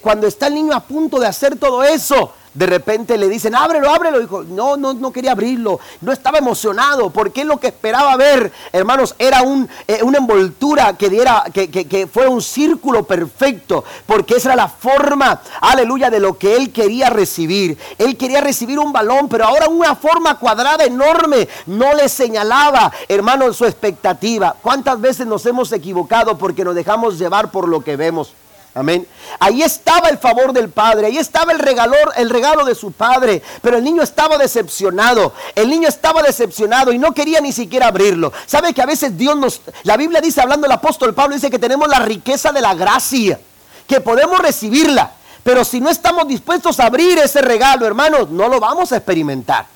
[0.01, 3.91] cuando está el niño a punto de hacer todo eso, de repente le dicen, ábrelo,
[3.91, 4.21] ábrelo.
[4.21, 5.81] Dijo, no, no, no quería abrirlo.
[6.01, 11.11] No estaba emocionado porque lo que esperaba ver, hermanos, era un, eh, una envoltura que
[11.11, 13.85] diera, que, que, que fue un círculo perfecto.
[14.07, 17.77] Porque esa era la forma, aleluya, de lo que él quería recibir.
[17.99, 23.57] Él quería recibir un balón, pero ahora una forma cuadrada enorme no le señalaba, hermanos,
[23.57, 24.55] su expectativa.
[24.63, 28.33] ¿Cuántas veces nos hemos equivocado porque nos dejamos llevar por lo que vemos?
[28.77, 29.07] Amén.
[29.39, 33.41] Ahí estaba el favor del padre, ahí estaba el regalo, el regalo de su padre,
[33.63, 35.33] pero el niño estaba decepcionado.
[35.55, 38.33] El niño estaba decepcionado y no quería ni siquiera abrirlo.
[38.47, 41.59] ¿Sabe que a veces Dios nos la Biblia dice hablando el apóstol Pablo dice que
[41.61, 43.39] tenemos la riqueza de la gracia,
[43.87, 45.13] que podemos recibirla,
[45.45, 49.67] pero si no estamos dispuestos a abrir ese regalo, hermanos, no lo vamos a experimentar.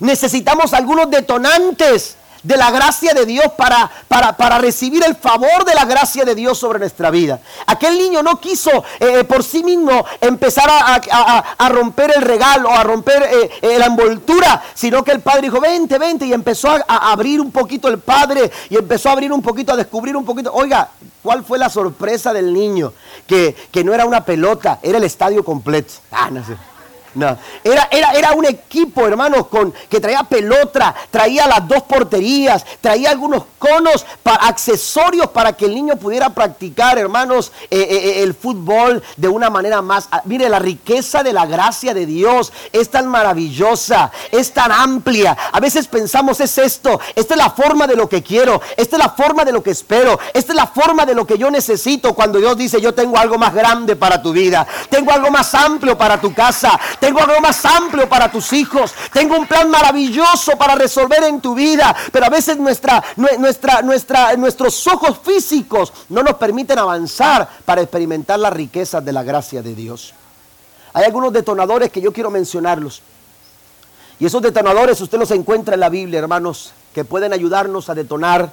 [0.00, 2.16] Necesitamos algunos detonantes
[2.46, 6.56] de la gracia de Dios para, para, recibir el favor de la gracia de Dios
[6.56, 7.40] sobre nuestra vida.
[7.66, 13.24] Aquel niño no quiso eh, por sí mismo empezar a, romper el regalo, a romper
[13.24, 17.40] eh, eh, la envoltura, sino que el padre dijo, vente, vente, y empezó a, abrir
[17.40, 20.52] un poquito el padre, y empezó a abrir un poquito, a descubrir un poquito.
[20.54, 20.88] Oiga,
[21.22, 22.92] ¿cuál fue la sorpresa del niño?
[23.26, 25.94] Que, que no era una pelota, era el estadio completo.
[26.12, 26.56] Ah, no sé.
[27.16, 27.34] No.
[27.64, 33.10] Era, era, era un equipo, hermanos, con, que traía pelota, traía las dos porterías, traía
[33.10, 38.34] algunos conos, para, accesorios para que el niño pudiera practicar, hermanos, eh, eh, eh, el
[38.34, 40.08] fútbol de una manera más.
[40.10, 45.34] Ah, mire, la riqueza de la gracia de Dios es tan maravillosa, es tan amplia.
[45.52, 49.02] A veces pensamos, es esto, esta es la forma de lo que quiero, esta es
[49.02, 52.14] la forma de lo que espero, esta es la forma de lo que yo necesito
[52.14, 55.96] cuando Dios dice, yo tengo algo más grande para tu vida, tengo algo más amplio
[55.96, 58.94] para tu casa tengo algo más amplio para tus hijos.
[59.12, 61.94] Tengo un plan maravilloso para resolver en tu vida.
[62.12, 68.38] Pero a veces nuestra, nuestra, nuestra, nuestros ojos físicos no nos permiten avanzar para experimentar
[68.38, 70.14] las riquezas de la gracia de Dios.
[70.92, 73.02] Hay algunos detonadores que yo quiero mencionarlos.
[74.18, 78.50] Y esos detonadores usted los encuentra en la Biblia, hermanos, que pueden ayudarnos a detonar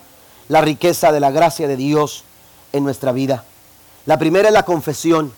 [0.50, 2.26] la riqueza de la gracia de Dios
[2.74, 3.46] en nuestra vida.
[4.06, 5.32] La primera es la confesión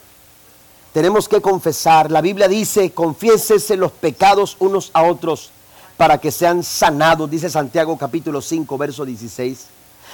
[0.96, 2.10] tenemos que confesar.
[2.10, 5.52] La Biblia dice, confiésese los pecados unos a otros
[5.98, 9.66] para que sean sanados, dice Santiago capítulo 5, verso 16.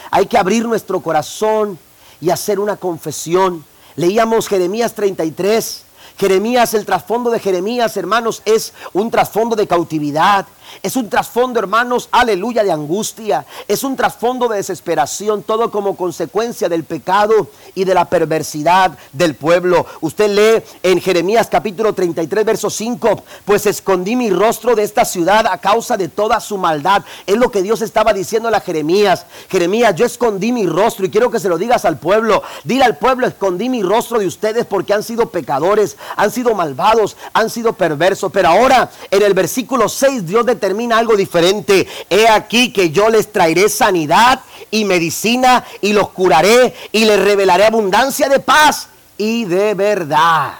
[0.09, 1.77] Hay que abrir nuestro corazón
[2.19, 3.63] y hacer una confesión.
[3.95, 5.83] Leíamos Jeremías 33.
[6.17, 10.47] Jeremías, el trasfondo de Jeremías, hermanos, es un trasfondo de cautividad.
[10.83, 13.45] Es un trasfondo, hermanos, aleluya, de angustia.
[13.67, 19.35] Es un trasfondo de desesperación, todo como consecuencia del pecado y de la perversidad del
[19.35, 19.85] pueblo.
[20.01, 25.47] Usted lee en Jeremías capítulo 33, verso 5, pues escondí mi rostro de esta ciudad
[25.47, 27.03] a causa de toda su maldad.
[27.25, 29.25] Es lo que Dios estaba diciendo a Jeremías.
[29.49, 32.43] Jeremías, yo escondí mi rostro y quiero que se lo digas al pueblo.
[32.63, 37.15] Dile al pueblo, escondí mi rostro de ustedes porque han sido pecadores, han sido malvados,
[37.33, 38.31] han sido perversos.
[38.31, 41.87] Pero ahora en el versículo 6 Dios determina algo diferente.
[42.07, 47.65] He aquí que yo les traeré sanidad y medicina y los curaré y les revelaré
[47.65, 48.87] abundancia de paz
[49.17, 50.53] y de verdad.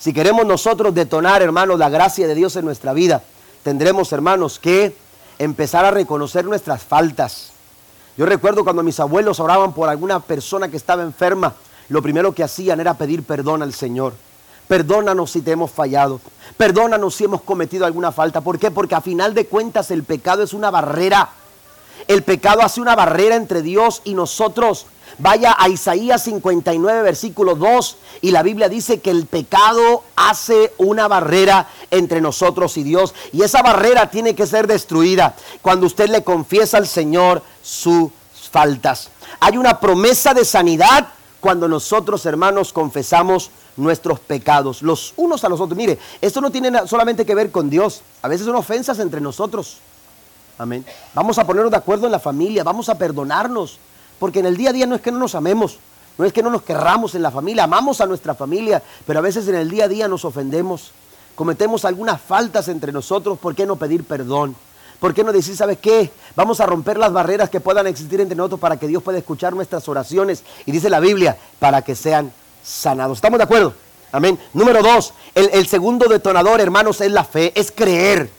[0.00, 3.22] Si queremos nosotros detonar, hermanos, la gracia de Dios en nuestra vida,
[3.62, 4.96] tendremos, hermanos, que
[5.38, 7.52] empezar a reconocer nuestras faltas.
[8.16, 11.54] Yo recuerdo cuando mis abuelos oraban por alguna persona que estaba enferma,
[11.88, 14.14] lo primero que hacían era pedir perdón al Señor.
[14.68, 16.20] Perdónanos si te hemos fallado.
[16.56, 18.42] Perdónanos si hemos cometido alguna falta.
[18.42, 18.70] ¿Por qué?
[18.70, 21.30] Porque a final de cuentas el pecado es una barrera.
[22.06, 24.86] El pecado hace una barrera entre Dios y nosotros.
[25.16, 31.08] Vaya a Isaías 59, versículo 2, y la Biblia dice que el pecado hace una
[31.08, 36.22] barrera entre nosotros y Dios, y esa barrera tiene que ser destruida cuando usted le
[36.22, 38.10] confiesa al Señor sus
[38.52, 39.10] faltas.
[39.40, 41.08] Hay una promesa de sanidad
[41.40, 45.76] cuando nosotros, hermanos, confesamos nuestros pecados, los unos a los otros.
[45.76, 49.78] Mire, esto no tiene solamente que ver con Dios, a veces son ofensas entre nosotros.
[50.58, 50.84] Amén.
[51.14, 53.78] Vamos a ponernos de acuerdo en la familia, vamos a perdonarnos,
[54.18, 55.78] porque en el día a día no es que no nos amemos,
[56.18, 59.22] no es que no nos querramos en la familia, amamos a nuestra familia, pero a
[59.22, 60.90] veces en el día a día nos ofendemos,
[61.36, 64.56] cometemos algunas faltas entre nosotros, ¿por qué no pedir perdón?
[65.00, 66.10] ¿Por qué no decir, sabes qué?
[66.34, 69.52] Vamos a romper las barreras que puedan existir entre nosotros para que Dios pueda escuchar
[69.52, 70.42] nuestras oraciones.
[70.66, 72.32] Y dice la Biblia, para que sean
[72.64, 73.18] sanados.
[73.18, 73.74] ¿Estamos de acuerdo?
[74.10, 74.38] Amén.
[74.54, 78.30] Número dos, el, el segundo detonador, hermanos, es la fe, es creer.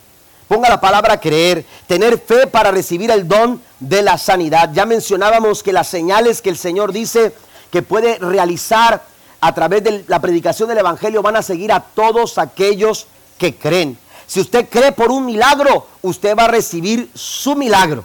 [0.50, 4.72] Ponga la palabra creer, tener fe para recibir el don de la sanidad.
[4.74, 7.34] Ya mencionábamos que las señales que el Señor dice
[7.72, 9.04] que puede realizar
[9.42, 13.06] a través de la predicación del Evangelio van a seguir a todos aquellos
[13.38, 13.98] que creen.
[14.30, 18.04] Si usted cree por un milagro, usted va a recibir su milagro.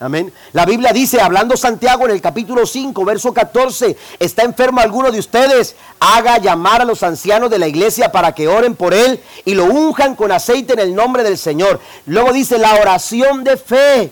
[0.00, 0.32] Amén.
[0.54, 5.18] La Biblia dice, hablando Santiago en el capítulo 5, verso 14, está enfermo alguno de
[5.18, 9.52] ustedes, haga llamar a los ancianos de la iglesia para que oren por él y
[9.52, 11.78] lo unjan con aceite en el nombre del Señor.
[12.06, 14.10] Luego dice la oración de fe,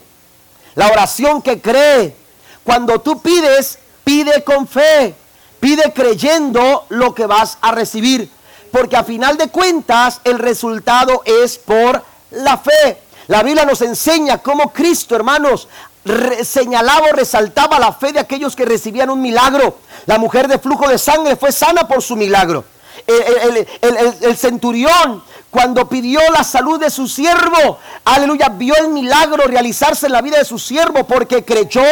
[0.75, 2.15] la oración que cree.
[2.63, 5.15] Cuando tú pides, pide con fe,
[5.61, 8.31] pide creyendo lo que vas a recibir,
[8.75, 12.03] porque a final de cuentas el resultado es por
[12.33, 12.99] la fe.
[13.29, 15.69] La Biblia nos enseña cómo Cristo, hermanos,
[16.43, 19.79] señalaba o resaltaba la fe de aquellos que recibían un milagro.
[20.07, 22.65] La mujer de flujo de sangre fue sana por su milagro.
[23.07, 23.65] El,
[24.21, 25.23] el, centurión,
[25.53, 30.39] cuando pidió la salud de su siervo, aleluya, vio el milagro realizarse en la vida
[30.39, 31.85] de su siervo porque creyó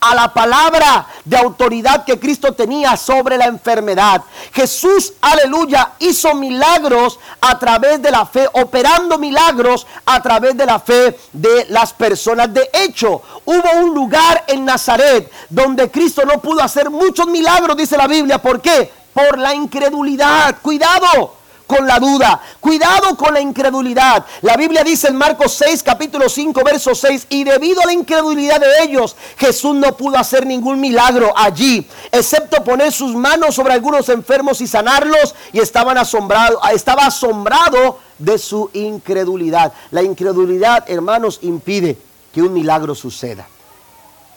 [0.00, 4.22] a la palabra de autoridad que Cristo tenía sobre la enfermedad.
[4.52, 10.78] Jesús, aleluya, hizo milagros a través de la fe, operando milagros a través de la
[10.78, 12.52] fe de las personas.
[12.52, 17.96] De hecho, hubo un lugar en Nazaret donde Cristo no pudo hacer muchos milagros, dice
[17.96, 18.38] la Biblia.
[18.38, 18.92] ¿Por qué?
[19.12, 20.56] Por la incredulidad.
[20.62, 21.35] Cuidado
[21.66, 22.40] con la duda.
[22.60, 24.24] Cuidado con la incredulidad.
[24.42, 28.60] La Biblia dice en Marcos 6, capítulo 5, verso 6, y debido a la incredulidad
[28.60, 34.08] de ellos, Jesús no pudo hacer ningún milagro allí, excepto poner sus manos sobre algunos
[34.08, 39.72] enfermos y sanarlos, y estaban asombrados, estaba asombrado de su incredulidad.
[39.90, 41.98] La incredulidad, hermanos, impide
[42.32, 43.48] que un milagro suceda.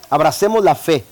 [0.10, 1.06] Abracemos la fe,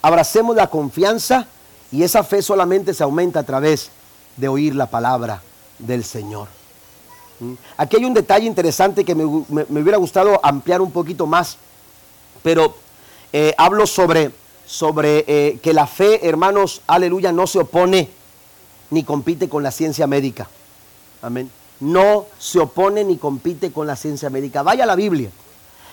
[0.00, 1.46] abracemos la confianza,
[1.92, 3.90] y esa fe solamente se aumenta a través
[4.36, 5.42] de oír la palabra
[5.86, 6.48] del Señor.
[7.40, 7.52] ¿Mm?
[7.76, 11.58] Aquí hay un detalle interesante que me, hubiera gustado ampliar un poquito más,
[12.42, 12.74] pero
[13.32, 14.30] eh, hablo sobre,
[14.66, 18.08] sobre eh, que la fe, hermanos, aleluya, no se opone
[18.90, 20.48] ni compite con la ciencia médica.
[21.22, 21.50] Amén.
[21.80, 24.62] No se opone ni compite con la ciencia médica.
[24.62, 25.30] Vaya a la Biblia.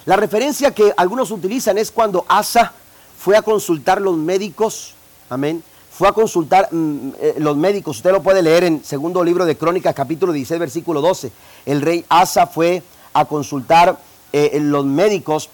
[0.06, 2.74] La referencia que algunos utilizan es cuando Asa
[3.18, 4.94] fue a consultar los médicos,
[5.30, 5.64] amén,
[6.00, 9.58] fue a consultar mm, eh, los médicos, usted lo puede leer en segundo libro de
[9.58, 11.30] Crónicas, capítulo 16, versículo 12.
[11.66, 12.82] El rey Asa fue
[13.12, 14.00] a consultar
[14.32, 15.50] eh, los médicos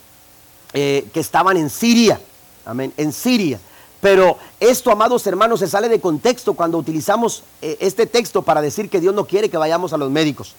[0.73, 2.21] eh, que estaban en Siria,
[2.63, 3.59] amén, en Siria.
[3.99, 8.99] Pero esto, amados hermanos, se sale de contexto cuando utilizamos este texto para decir que
[8.99, 10.53] Dios no quiere que vayamos a los médicos.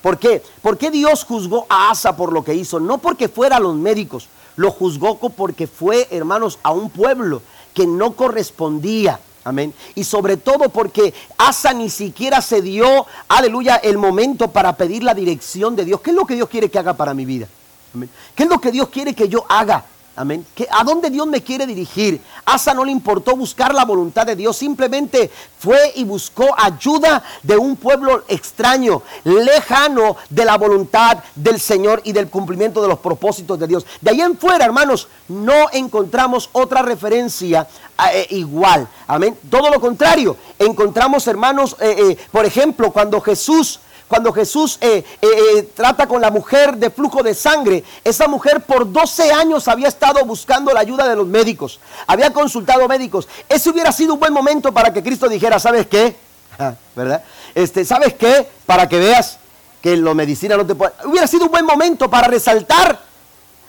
[0.00, 0.44] ¿Por qué?
[0.62, 2.78] ¿Por qué Dios juzgó a Asa por lo que hizo?
[2.78, 7.42] No porque fuera a los médicos, lo juzgó porque fue, hermanos, a un pueblo
[7.74, 9.74] que no correspondía Amén.
[9.94, 15.14] Y sobre todo porque Asa ni siquiera se dio, aleluya, el momento para pedir la
[15.14, 16.00] dirección de Dios.
[16.00, 17.46] ¿Qué es lo que Dios quiere que haga para mi vida?
[17.94, 18.08] Amén.
[18.34, 19.84] ¿Qué es lo que Dios quiere que yo haga?
[20.16, 20.46] Amén.
[20.70, 22.20] ¿A dónde Dios me quiere dirigir?
[22.44, 27.56] Asa no le importó buscar la voluntad de Dios, simplemente fue y buscó ayuda de
[27.56, 33.58] un pueblo extraño, lejano de la voluntad del Señor y del cumplimiento de los propósitos
[33.58, 33.86] de Dios.
[34.00, 37.66] De ahí en fuera, hermanos, no encontramos otra referencia
[38.12, 38.86] eh, igual.
[39.08, 39.36] Amén.
[39.50, 45.26] Todo lo contrario, encontramos, hermanos, eh, eh, por ejemplo, cuando Jesús cuando Jesús eh, eh,
[45.56, 49.88] eh, trata con la mujer de flujo de sangre, esa mujer por 12 años había
[49.88, 53.28] estado buscando la ayuda de los médicos, había consultado médicos.
[53.48, 56.16] Ese hubiera sido un buen momento para que Cristo dijera, ¿sabes qué?
[56.58, 57.24] Ah, ¿Verdad?
[57.54, 58.48] Este, ¿Sabes qué?
[58.66, 59.38] Para que veas
[59.80, 60.92] que la medicina no te puede...
[61.04, 63.00] Hubiera sido un buen momento para resaltar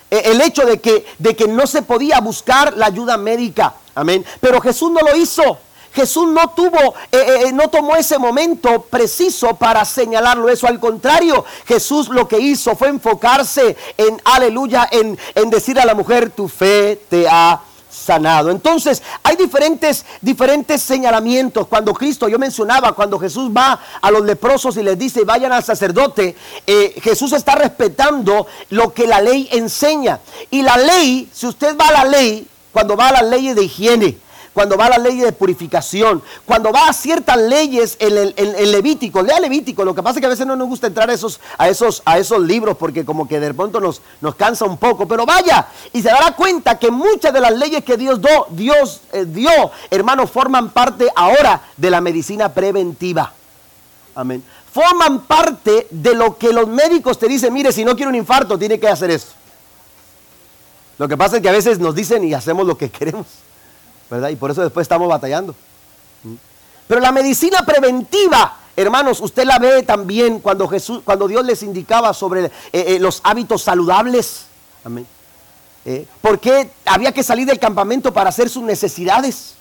[0.09, 3.73] el hecho de que, de que no se podía buscar la ayuda médica.
[3.95, 4.23] Amén.
[4.39, 5.59] Pero Jesús no lo hizo.
[5.95, 10.67] Jesús no tuvo, eh, eh, eh, no tomó ese momento preciso para señalarlo eso.
[10.67, 15.17] Al contrario, Jesús lo que hizo fue enfocarse en, aleluya, en,
[15.49, 18.51] decir a la mujer, tu fe te ha sanado.
[18.51, 21.65] Entonces, hay diferentes, diferentes señalamientos.
[21.67, 25.63] Cuando Cristo, yo mencionaba, cuando Jesús va a los leprosos y les dice, vayan al
[25.63, 26.35] sacerdote,
[27.01, 30.19] Jesús está respetando lo que la ley enseña.
[30.51, 33.63] Y la ley, si usted va a la ley, cuando va a las leyes de
[33.63, 34.17] higiene,
[34.55, 39.21] cuando va a la ley de purificación, cuando va a ciertas leyes en el, Levítico,
[39.21, 41.41] lea Levítico, lo que pasa es que a veces no nos gusta entrar a esos,
[41.57, 45.09] a esos, a esos libros porque como que de pronto nos, nos cansa un poco,
[45.09, 49.01] pero vaya y se dará cuenta que muchas de las leyes que Dios, do, Dios
[49.11, 49.51] eh, dio,
[49.91, 53.33] hermanos, forman parte ahora de la medicina preventiva.
[54.15, 54.41] Amén.
[54.71, 58.57] Forman parte de lo que los médicos te dicen, mire, si no quiere un infarto,
[58.57, 59.33] tiene que hacer esto.
[60.97, 63.27] Lo que pasa es que a veces nos dicen y hacemos lo que queremos.
[64.31, 65.55] Y por eso después estamos batallando.
[66.87, 72.13] Pero la medicina preventiva, hermanos, usted la ve también cuando Jesús, cuando Dios les indicaba
[72.13, 74.45] sobre eh, eh, los hábitos saludables.
[74.83, 75.07] Amén.
[75.85, 79.53] Eh, porque había que salir del campamento para hacer sus necesidades?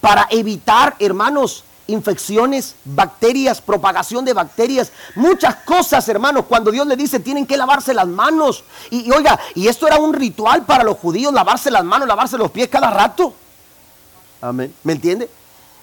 [0.00, 6.46] Para evitar, hermanos, infecciones, bacterias, propagación de bacterias, muchas cosas, hermanos.
[6.48, 8.64] Cuando Dios le dice, tienen que lavarse las manos.
[8.90, 12.50] Y, oiga, y esto era un ritual para los judíos, lavarse las manos, lavarse los
[12.50, 13.32] pies cada rato.
[14.40, 14.74] Amén.
[14.82, 15.28] ¿Me entiende?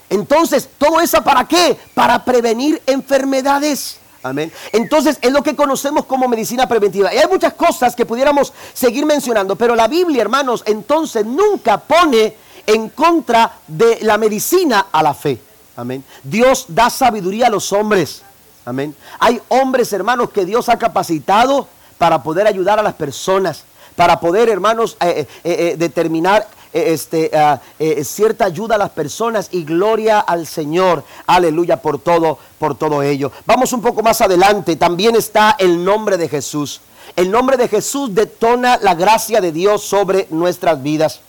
[0.10, 1.78] Entonces, ¿todo eso para qué?
[1.94, 4.00] Para prevenir enfermedades.
[4.22, 4.52] Amén.
[4.72, 7.14] Entonces, es lo que conocemos como medicina preventiva.
[7.14, 12.36] Y hay muchas cosas que pudiéramos seguir mencionando, pero la Biblia, hermanos, entonces nunca pone
[12.66, 15.42] en contra de la medicina a la fe.
[15.76, 16.04] Amén.
[16.24, 18.22] Dios da sabiduría a los hombres.
[18.66, 18.96] Amén.
[19.20, 21.68] Hay hombres, hermanos, que Dios ha capacitado
[21.98, 23.64] para poder ayudar a las personas,
[23.96, 27.62] para poder, hermanos, eh, eh, eh, determinar este, ah,
[28.04, 31.04] cierta ayuda a las personas y gloria al Señor.
[31.28, 33.32] Aleluya por todo, por todo ello.
[33.46, 34.76] Vamos un poco más adelante.
[34.76, 36.82] También está el nombre de Jesús.
[37.16, 41.22] El nombre de Jesús detona la gracia de Dios sobre nuestras vidas.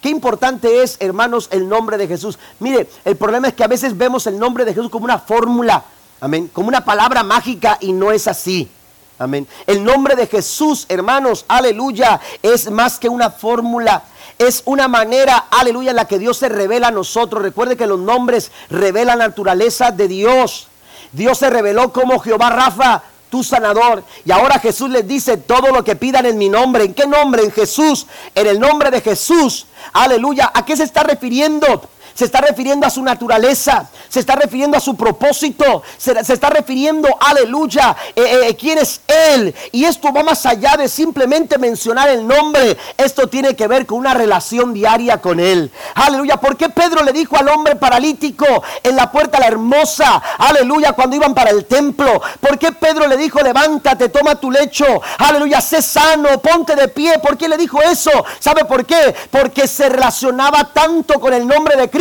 [0.00, 2.38] Qué importante es, hermanos, el nombre de Jesús.
[2.58, 5.84] Mire, el problema es que a veces vemos el nombre de Jesús como una fórmula,
[6.20, 8.70] amén, como una palabra mágica y no es así.
[9.18, 9.46] Amén.
[9.66, 14.04] El nombre de Jesús, hermanos, aleluya, es más que una fórmula.
[14.38, 17.42] Es una manera, aleluya, en la que Dios se revela a nosotros.
[17.42, 20.68] Recuerde que los nombres revelan la naturaleza de Dios.
[21.12, 24.04] Dios se reveló como Jehová Rafa, tu sanador.
[24.24, 26.84] Y ahora Jesús les dice todo lo que pidan en mi nombre.
[26.84, 27.42] ¿En qué nombre?
[27.42, 28.06] En Jesús.
[28.34, 29.66] En el nombre de Jesús.
[29.92, 30.50] Aleluya.
[30.52, 31.88] ¿A qué se está refiriendo?
[32.14, 37.08] Se está refiriendo a su naturaleza, se está refiriendo a su propósito, se, está refiriendo,
[37.20, 39.54] aleluya, eh, eh, quién es Él.
[39.72, 43.98] Y esto va más allá de simplemente mencionar el nombre, esto tiene que ver con
[43.98, 45.70] una relación diaria con Él.
[45.94, 48.46] Aleluya, ¿por qué Pedro le dijo al hombre paralítico
[48.82, 52.20] en la puerta la hermosa, aleluya, cuando iban para el templo?
[52.40, 54.84] ¿Por qué Pedro le dijo, levántate, toma tu lecho,
[55.18, 57.18] aleluya, sé sano, ponte de pie?
[57.18, 58.10] ¿Por qué le dijo eso?
[58.38, 59.14] ¿Sabe por qué?
[59.30, 61.99] Porque se relacionaba tanto con el nombre de Cristo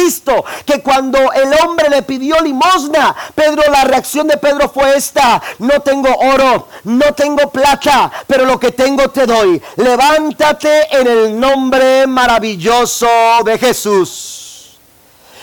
[0.65, 5.81] que cuando el hombre le pidió limosna, Pedro, la reacción de Pedro fue esta, no
[5.81, 9.61] tengo oro, no tengo plata, pero lo que tengo te doy.
[9.77, 13.07] Levántate en el nombre maravilloso
[13.43, 14.77] de Jesús.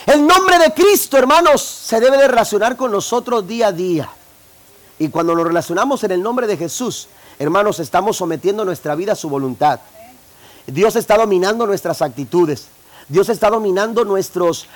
[0.05, 4.09] El nombre de Cristo, hermanos, se debe de relacionar con nosotros día a día.
[4.99, 9.15] Y cuando nos relacionamos en el nombre de Jesús, hermanos, estamos sometiendo nuestra vida a
[9.15, 9.79] su voluntad.
[10.65, 12.67] Dios está dominando nuestras actitudes.
[13.09, 14.67] Dios está dominando nuestros,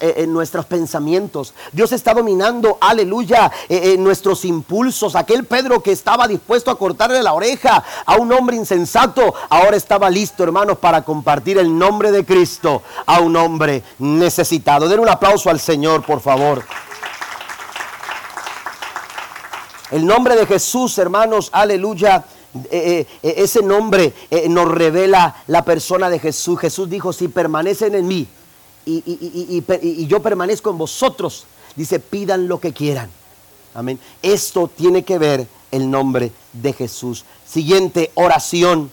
[0.00, 1.52] eh, eh, nuestros pensamientos.
[1.72, 5.16] Dios está dominando, aleluya, eh, nuestros impulsos.
[5.16, 10.08] Aquel Pedro que estaba dispuesto a cortarle la oreja a un hombre insensato, ahora estaba
[10.10, 14.88] listo, hermanos, para compartir el nombre de Cristo a un hombre necesitado.
[14.88, 16.62] Den un aplauso al Señor, por favor.
[19.90, 22.24] El nombre de Jesús, hermanos, aleluya.
[22.70, 26.58] Eh, eh, ese nombre eh, nos revela la persona de Jesús.
[26.58, 28.26] Jesús dijo, si permanecen en mí
[28.84, 33.10] y, y, yo permanezco en vosotros, dice, pidan lo que quieran.
[33.74, 33.98] Amén.
[34.22, 37.24] Esto tiene que ver el nombre de Jesús.
[37.46, 38.90] Siguiente, oración.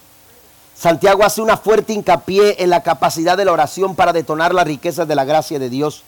[0.76, 5.08] Santiago hace una fuerte hincapié en la capacidad de la oración para detonar las riquezas
[5.08, 6.04] de la gracia de Dios.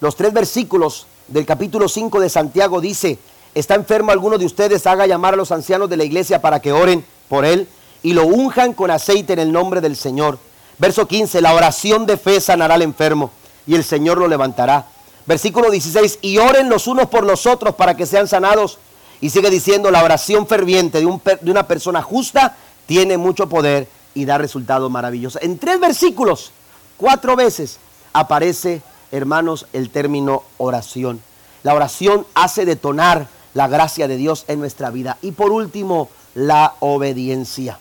[0.00, 3.18] Los tres versículos del capítulo 5 de Santiago dice,
[3.54, 6.72] está enfermo alguno de ustedes, haga llamar a los ancianos de la iglesia para que
[6.72, 7.68] oren por él
[8.02, 10.38] y lo unjan con aceite en el nombre del Señor.
[10.78, 13.30] Verso 15, la oración de fe sanará al enfermo
[13.66, 14.86] y el Señor lo levantará.
[15.26, 18.78] Versículo 16, y oren los unos por los otros para que sean sanados.
[19.20, 23.86] Y sigue diciendo, la oración ferviente de, un, de una persona justa tiene mucho poder
[24.14, 25.42] y da resultados maravillosos.
[25.42, 26.52] En tres versículos,
[26.96, 27.78] cuatro veces
[28.14, 28.80] aparece,
[29.12, 31.20] hermanos, el término oración.
[31.62, 35.18] La oración hace detonar la gracia de Dios en nuestra vida.
[35.22, 37.78] Y por último, la obediencia.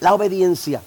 [0.00, 0.82] La obediencia.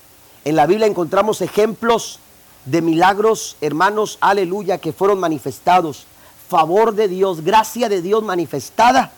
[0.46, 2.20] En la Biblia encontramos ejemplos
[2.66, 6.06] de milagros, hermanos, aleluya, que fueron manifestados.
[6.48, 9.12] Favor de Dios, gracia de Dios manifestada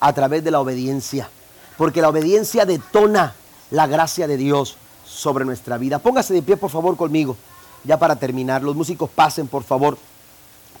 [0.00, 1.28] a través de la obediencia.
[1.76, 3.34] Porque la obediencia detona
[3.70, 4.76] la gracia de Dios
[5.06, 5.98] sobre nuestra vida.
[5.98, 7.36] Póngase de pie, por favor, conmigo.
[7.84, 9.98] Ya para terminar, los músicos pasen, por favor.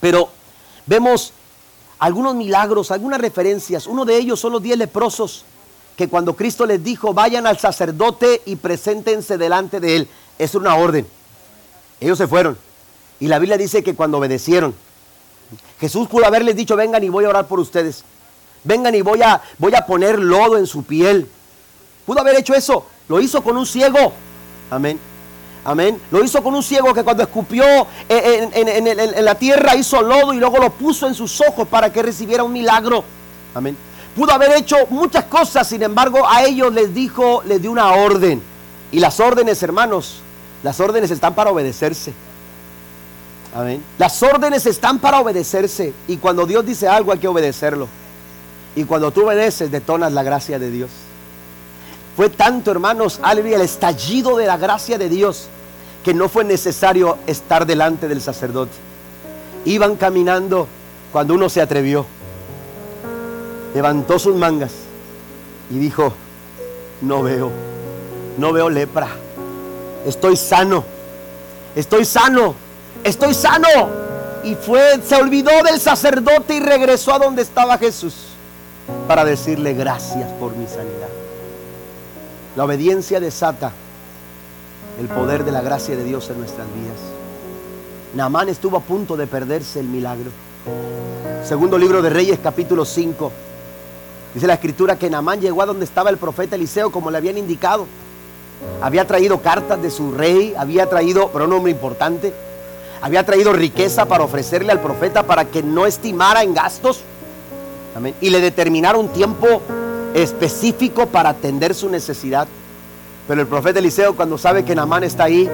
[0.00, 0.28] Pero
[0.86, 1.32] vemos
[2.04, 3.86] algunos milagros, algunas referencias.
[3.86, 5.46] Uno de ellos son los diez leprosos
[5.96, 10.08] que cuando Cristo les dijo, vayan al sacerdote y preséntense delante de él.
[10.38, 11.06] Es una orden.
[12.02, 12.58] Ellos se fueron.
[13.20, 14.74] Y la Biblia dice que cuando obedecieron,
[15.80, 18.04] Jesús pudo haberles dicho, vengan y voy a orar por ustedes.
[18.64, 21.26] Vengan y voy a, voy a poner lodo en su piel.
[22.04, 22.84] Pudo haber hecho eso.
[23.08, 24.12] Lo hizo con un ciego.
[24.70, 25.00] Amén.
[25.64, 25.98] Amén.
[26.10, 27.64] Lo hizo con un ciego que cuando escupió
[28.08, 32.44] en, la tierra hizo lodo y luego lo puso en sus ojos para que recibiera
[32.44, 33.02] un milagro.
[33.54, 33.76] Amén.
[34.14, 38.42] Pudo haber hecho muchas cosas, sin embargo, a ellos les dijo, les dio una orden.
[38.92, 40.20] Y las órdenes, hermanos,
[40.62, 42.12] las órdenes están para obedecerse.
[43.54, 43.82] Amén.
[43.98, 45.94] Las órdenes están para obedecerse.
[46.06, 47.88] Y cuando Dios dice algo hay que obedecerlo.
[48.76, 50.90] Y cuando tú obedeces, detonas la gracia de Dios.
[52.16, 55.48] Fue tanto, hermanos, aleluya, el estallido de la gracia de Dios
[56.04, 58.72] que no fue necesario estar delante del sacerdote.
[59.64, 60.68] Iban caminando
[61.10, 62.04] cuando uno se atrevió.
[63.74, 64.72] Levantó sus mangas
[65.70, 66.12] y dijo,
[67.00, 67.50] no veo,
[68.36, 69.08] no veo lepra.
[70.06, 70.84] Estoy sano,
[71.74, 72.54] estoy sano,
[73.02, 73.68] estoy sano.
[74.44, 78.14] Y fue, se olvidó del sacerdote y regresó a donde estaba Jesús
[79.08, 81.23] para decirle gracias por mi sanidad.
[82.56, 83.72] La obediencia desata
[85.00, 86.98] el poder de la gracia de Dios en nuestras vidas.
[88.14, 90.30] Naamán estuvo a punto de perderse el milagro.
[91.44, 93.32] Segundo libro de Reyes, capítulo 5.
[94.34, 97.38] Dice la escritura que Naamán llegó a donde estaba el profeta Eliseo, como le habían
[97.38, 97.86] indicado.
[98.80, 102.32] Había traído cartas de su rey, había traído, pero un hombre importante,
[103.02, 107.00] había traído riqueza para ofrecerle al profeta para que no estimara en gastos.
[107.96, 108.14] Amén.
[108.20, 109.60] Y le determinaron tiempo
[110.14, 112.48] específico para atender su necesidad.
[113.28, 115.50] Pero el profeta Eliseo, cuando sabe que Namán está ahí,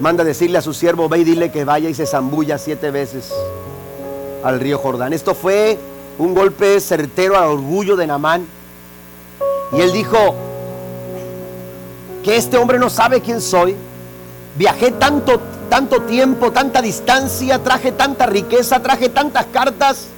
[0.00, 3.32] manda decirle a su siervo, ve y dile que vaya y se zambulla siete veces
[4.42, 5.12] al río Jordán.
[5.12, 5.78] Esto fue
[6.18, 8.46] un golpe certero al orgullo de Namán.
[9.72, 10.34] Y él dijo,
[12.26, 13.76] que este hombre no sabe quién soy.
[14.56, 20.08] Viajé tanto, tanto tiempo, tanta distancia, traje tanta riqueza, traje tantas cartas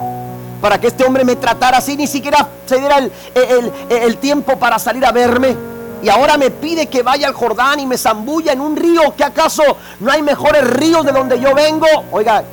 [0.61, 5.05] para que este hombre me tratara así, ni siquiera se diera el, tiempo para salir
[5.05, 5.55] a verme.
[6.03, 9.25] Y ahora me pide que vaya al Jordán y me zambulla en un río, que
[9.25, 9.63] acaso
[10.01, 11.87] no hay mejores ríos de donde yo vengo.
[12.13, 12.45] Oiga,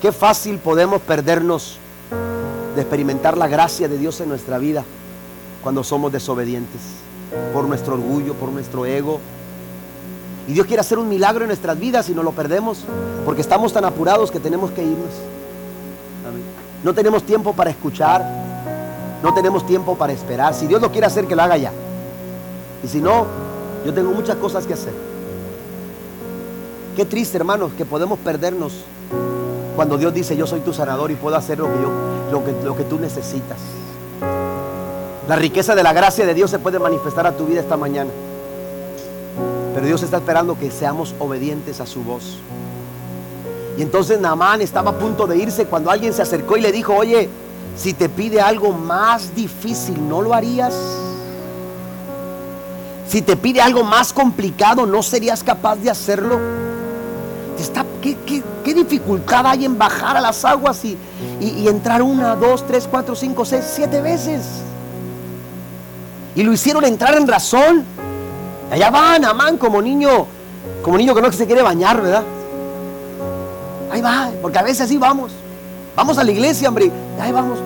[0.00, 1.78] qué fácil podemos perdernos
[2.74, 4.84] de experimentar la gracia de Dios en nuestra vida
[5.62, 6.80] cuando somos desobedientes,
[7.52, 9.20] por nuestro orgullo, por nuestro ego.
[10.46, 12.84] Y Dios quiere hacer un milagro en nuestras vidas y no lo perdemos,
[13.24, 15.10] porque estamos tan apurados que tenemos que irnos.
[16.86, 18.24] No tenemos tiempo para escuchar.
[19.20, 20.54] No tenemos tiempo para esperar.
[20.54, 21.72] Si Dios lo quiere hacer, que lo haga ya.
[22.84, 23.26] Y si no,
[23.84, 24.92] yo tengo muchas cosas que hacer.
[26.94, 28.84] Qué triste, hermanos, que podemos perdernos
[29.74, 32.84] cuando Dios dice, yo soy tu sanador y puedo hacer lo que, yo, lo que,
[32.84, 33.58] tú necesitas.
[35.28, 38.12] La riqueza de la gracia de Dios se puede manifestar a tu vida esta mañana.
[39.74, 42.38] Pero Dios está esperando que seamos obedientes a su voz.
[43.76, 46.94] Y entonces Naamán estaba a punto de irse cuando alguien se acercó y le dijo,
[46.94, 47.28] oye,
[47.76, 50.74] si te pide algo más difícil, ¿no lo harías?
[53.06, 56.40] Si te pide algo más complicado, ¿no serías capaz de hacerlo?
[57.58, 60.98] Está, ¿qué, dificultad hay en bajar a las aguas y,
[61.68, 64.42] entrar una, dos, tres, cuatro, cinco, seis, siete veces?
[66.34, 67.84] Y lo hicieron entrar en razón.
[68.70, 70.26] Allá va Namán como niño,
[70.82, 72.24] como niño que no se quiere bañar, ¿verdad?
[73.96, 75.32] Ahí va, porque a veces así vamos.
[75.96, 76.92] Vamos a la iglesia, hombre.
[77.18, 77.58] Ahí vamos.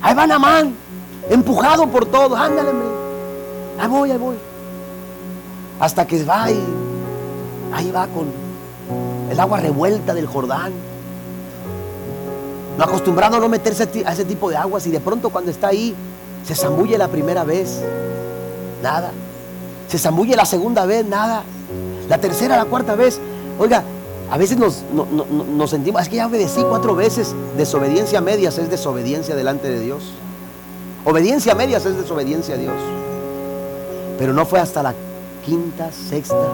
[0.00, 0.74] Ahí va Namán,
[1.28, 2.38] empujado por todos.
[2.38, 2.88] Ándale, hombre.
[3.78, 4.36] Ahí voy, ahí voy.
[5.78, 6.58] Hasta que va y
[7.74, 8.28] ahí va con
[9.30, 10.72] el agua revuelta del Jordán.
[12.78, 15.68] No acostumbrado a no meterse a ese tipo de aguas y de pronto cuando está
[15.68, 15.94] ahí
[16.46, 17.82] se zambulle la primera vez,
[18.82, 19.10] nada.
[19.86, 21.42] Se zambulle la segunda vez, nada.
[22.08, 23.20] La tercera, la cuarta vez.
[23.60, 23.84] Oiga,
[24.30, 27.34] a veces nos, nos sentimos, es que ya obedecí cuatro veces.
[27.58, 30.12] Desobediencia a medias es desobediencia delante de Dios.
[31.04, 32.74] Obediencia a medias es desobediencia a Dios.
[34.18, 34.94] Pero no fue hasta la
[35.44, 36.48] quinta, sexta,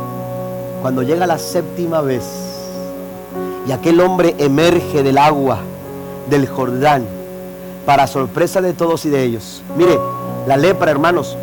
[0.82, 2.24] cuando llega la séptima vez
[3.68, 5.60] y aquel hombre emerge del agua
[6.28, 7.06] del Jordán,
[7.84, 9.62] para sorpresa de todos y de ellos.
[9.76, 9.96] Mire,
[10.48, 11.36] la lepra, hermanos,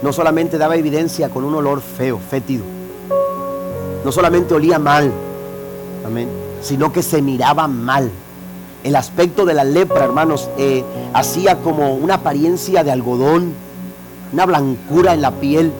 [0.00, 2.62] no solamente daba evidencia con un olor feo, fétido,
[4.04, 5.12] no solamente olía mal,
[6.06, 6.28] amén,
[6.62, 8.10] sino que se miraba mal.
[8.84, 13.52] El aspecto de la lepra, hermanos, eh, hacía como una apariencia de algodón,
[14.32, 15.72] una blancura en la piel,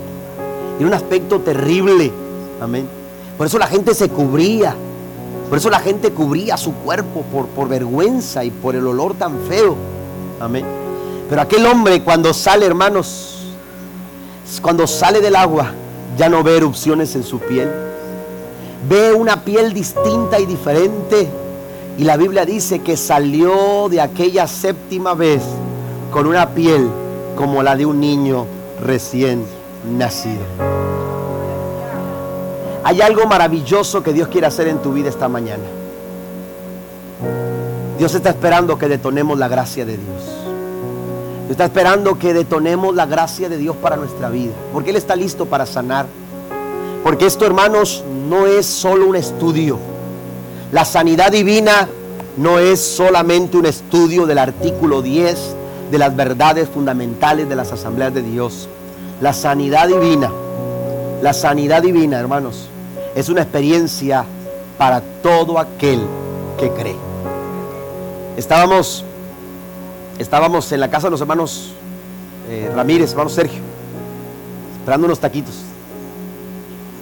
[0.81, 2.12] y un aspecto terrible,
[2.61, 2.89] amén.
[3.36, 4.74] Por eso la gente se cubría,
[5.49, 9.39] por eso la gente cubría su cuerpo por, por vergüenza y por el olor tan
[9.49, 9.77] feo.
[10.40, 10.65] Amén.
[11.28, 13.39] Pero aquel hombre cuando sale, hermanos,
[14.62, 15.73] cuando sale del agua,
[16.16, 17.70] ya no ve erupciones en su piel.
[18.87, 21.29] Ve una piel distinta y diferente.
[21.97, 25.43] Y la Biblia dice que salió de aquella séptima vez
[26.13, 26.89] con una piel
[27.35, 28.47] como la de un niño
[28.85, 29.45] recién
[29.97, 30.43] nacido.
[32.85, 35.65] Hay algo maravilloso que Dios quiere hacer en tu vida esta mañana.
[37.99, 40.23] Dios está esperando que detonemos la gracia de Dios.
[41.41, 44.53] Dios está esperando que detonemos la gracia de Dios para nuestra vida.
[44.73, 46.07] Porque Él está listo para sanar.
[47.09, 49.78] Porque esto, hermanos, no es solo un estudio.
[50.72, 51.89] La sanidad divina
[52.36, 55.55] no es solamente un estudio del artículo 10
[55.90, 58.68] de las verdades fundamentales de las asambleas de Dios.
[59.22, 60.30] La sanidad divina,
[61.22, 62.68] la sanidad divina, hermanos,
[63.14, 64.26] es una experiencia
[64.76, 66.02] para todo aquel
[66.59, 66.97] que cree.
[68.36, 69.02] Estábamos,
[70.18, 71.72] estábamos en la casa de los hermanos
[72.51, 73.62] eh, Ramírez, hermano Sergio,
[74.82, 75.55] esperando unos taquitos.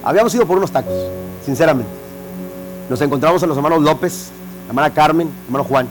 [0.06, 0.94] Habíamos ido por unos tacos,
[1.44, 1.90] sinceramente.
[2.88, 4.28] Nos encontramos a los hermanos López,
[4.66, 5.88] la hermana Carmen, hermano Juan.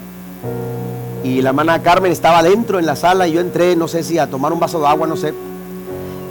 [1.21, 4.17] Y la hermana Carmen estaba adentro en la sala y yo entré, no sé si
[4.17, 5.33] a tomar un vaso de agua, no sé.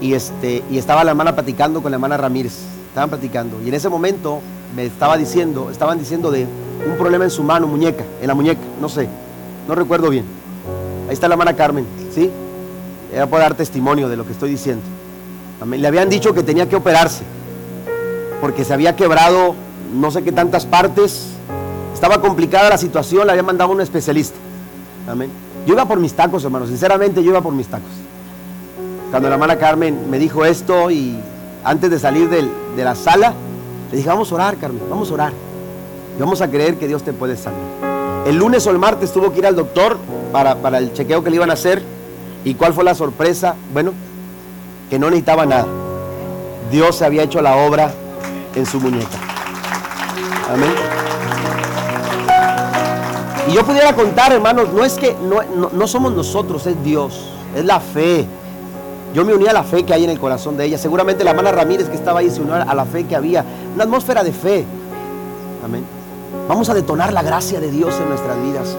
[0.00, 2.54] Y, este, y estaba la hermana platicando con la hermana Ramírez
[2.88, 3.60] estaban platicando.
[3.62, 4.40] Y en ese momento
[4.74, 6.46] me estaba diciendo, estaban diciendo de
[6.88, 9.08] un problema en su mano, muñeca, en la muñeca, no sé,
[9.68, 10.24] no recuerdo bien.
[11.06, 11.84] Ahí está la hermana Carmen,
[12.14, 12.30] ¿sí?
[13.12, 14.82] Ella puede dar testimonio de lo que estoy diciendo.
[15.66, 17.24] Le habían dicho que tenía que operarse,
[18.44, 19.54] porque se había quebrado
[19.94, 21.28] no sé qué tantas partes,
[21.94, 24.36] estaba complicada la situación, le había mandado un especialista.
[25.08, 25.30] Amén.
[25.66, 27.88] Yo iba por mis tacos, hermano, sinceramente yo iba por mis tacos.
[29.10, 31.18] Cuando la hermana Carmen me dijo esto y
[31.64, 33.32] antes de salir de la sala,
[33.90, 35.32] le dije, vamos a orar, Carmen, vamos a orar.
[36.14, 38.26] Y vamos a creer que Dios te puede sanar.
[38.26, 39.96] El lunes o el martes tuvo que ir al doctor
[40.32, 41.82] para, para el chequeo que le iban a hacer.
[42.44, 43.56] ¿Y cuál fue la sorpresa?
[43.72, 43.92] Bueno,
[44.90, 45.64] que no necesitaba nada.
[46.70, 47.94] Dios se había hecho la obra
[48.54, 49.18] en su muñeca.
[50.52, 50.74] Amén.
[53.48, 57.64] Y yo pudiera contar, hermanos, no es que no, no somos nosotros, es Dios, es
[57.64, 58.26] la fe.
[59.14, 60.76] Yo me uní a la fe que hay en el corazón de ella.
[60.76, 63.44] Seguramente la hermana Ramírez que estaba ahí se unió a la fe que había.
[63.74, 64.64] Una atmósfera de fe.
[65.64, 65.84] Amén.
[66.48, 68.76] Vamos a detonar la gracia de Dios en nuestras vidas.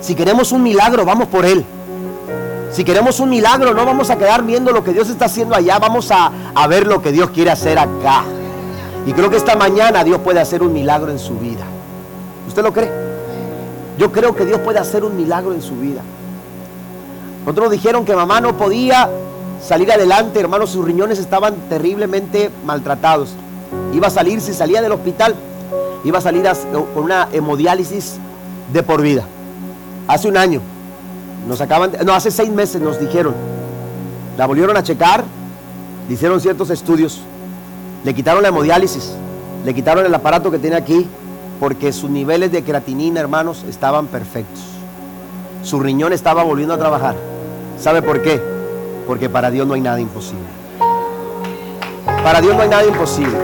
[0.00, 1.62] Si queremos un milagro, vamos por él.
[2.72, 5.78] Si queremos un milagro, no vamos a quedar viendo lo que Dios está haciendo allá.
[5.78, 8.24] Vamos a, a ver lo que Dios quiere hacer acá.
[9.06, 11.64] Y creo que esta mañana Dios puede hacer un milagro en su vida.
[12.46, 12.90] ¿Usted lo cree?
[13.98, 16.02] Yo creo que Dios puede hacer un milagro en su vida.
[17.46, 19.08] Otros dijeron que mamá no podía
[19.62, 23.34] salir adelante, hermanos, sus riñones estaban terriblemente maltratados.
[23.92, 25.34] Iba a salir, si salía del hospital,
[26.04, 26.44] iba a salir
[26.94, 28.16] con una hemodiálisis
[28.72, 29.24] de por vida.
[30.08, 30.60] Hace un año,
[31.48, 33.34] nos acaban, no, hace seis meses nos dijeron,
[34.36, 35.24] la volvieron a checar
[36.12, 37.20] hicieron ciertos estudios,
[38.04, 39.12] le quitaron la hemodiálisis,
[39.64, 41.06] le quitaron el aparato que tiene aquí,
[41.58, 44.60] porque sus niveles de creatinina, hermanos, estaban perfectos.
[45.62, 47.14] Su riñón estaba volviendo a trabajar.
[47.78, 48.40] ¿Sabe por qué?
[49.06, 50.46] Porque para Dios no hay nada imposible.
[52.24, 53.36] Para Dios no hay nada imposible.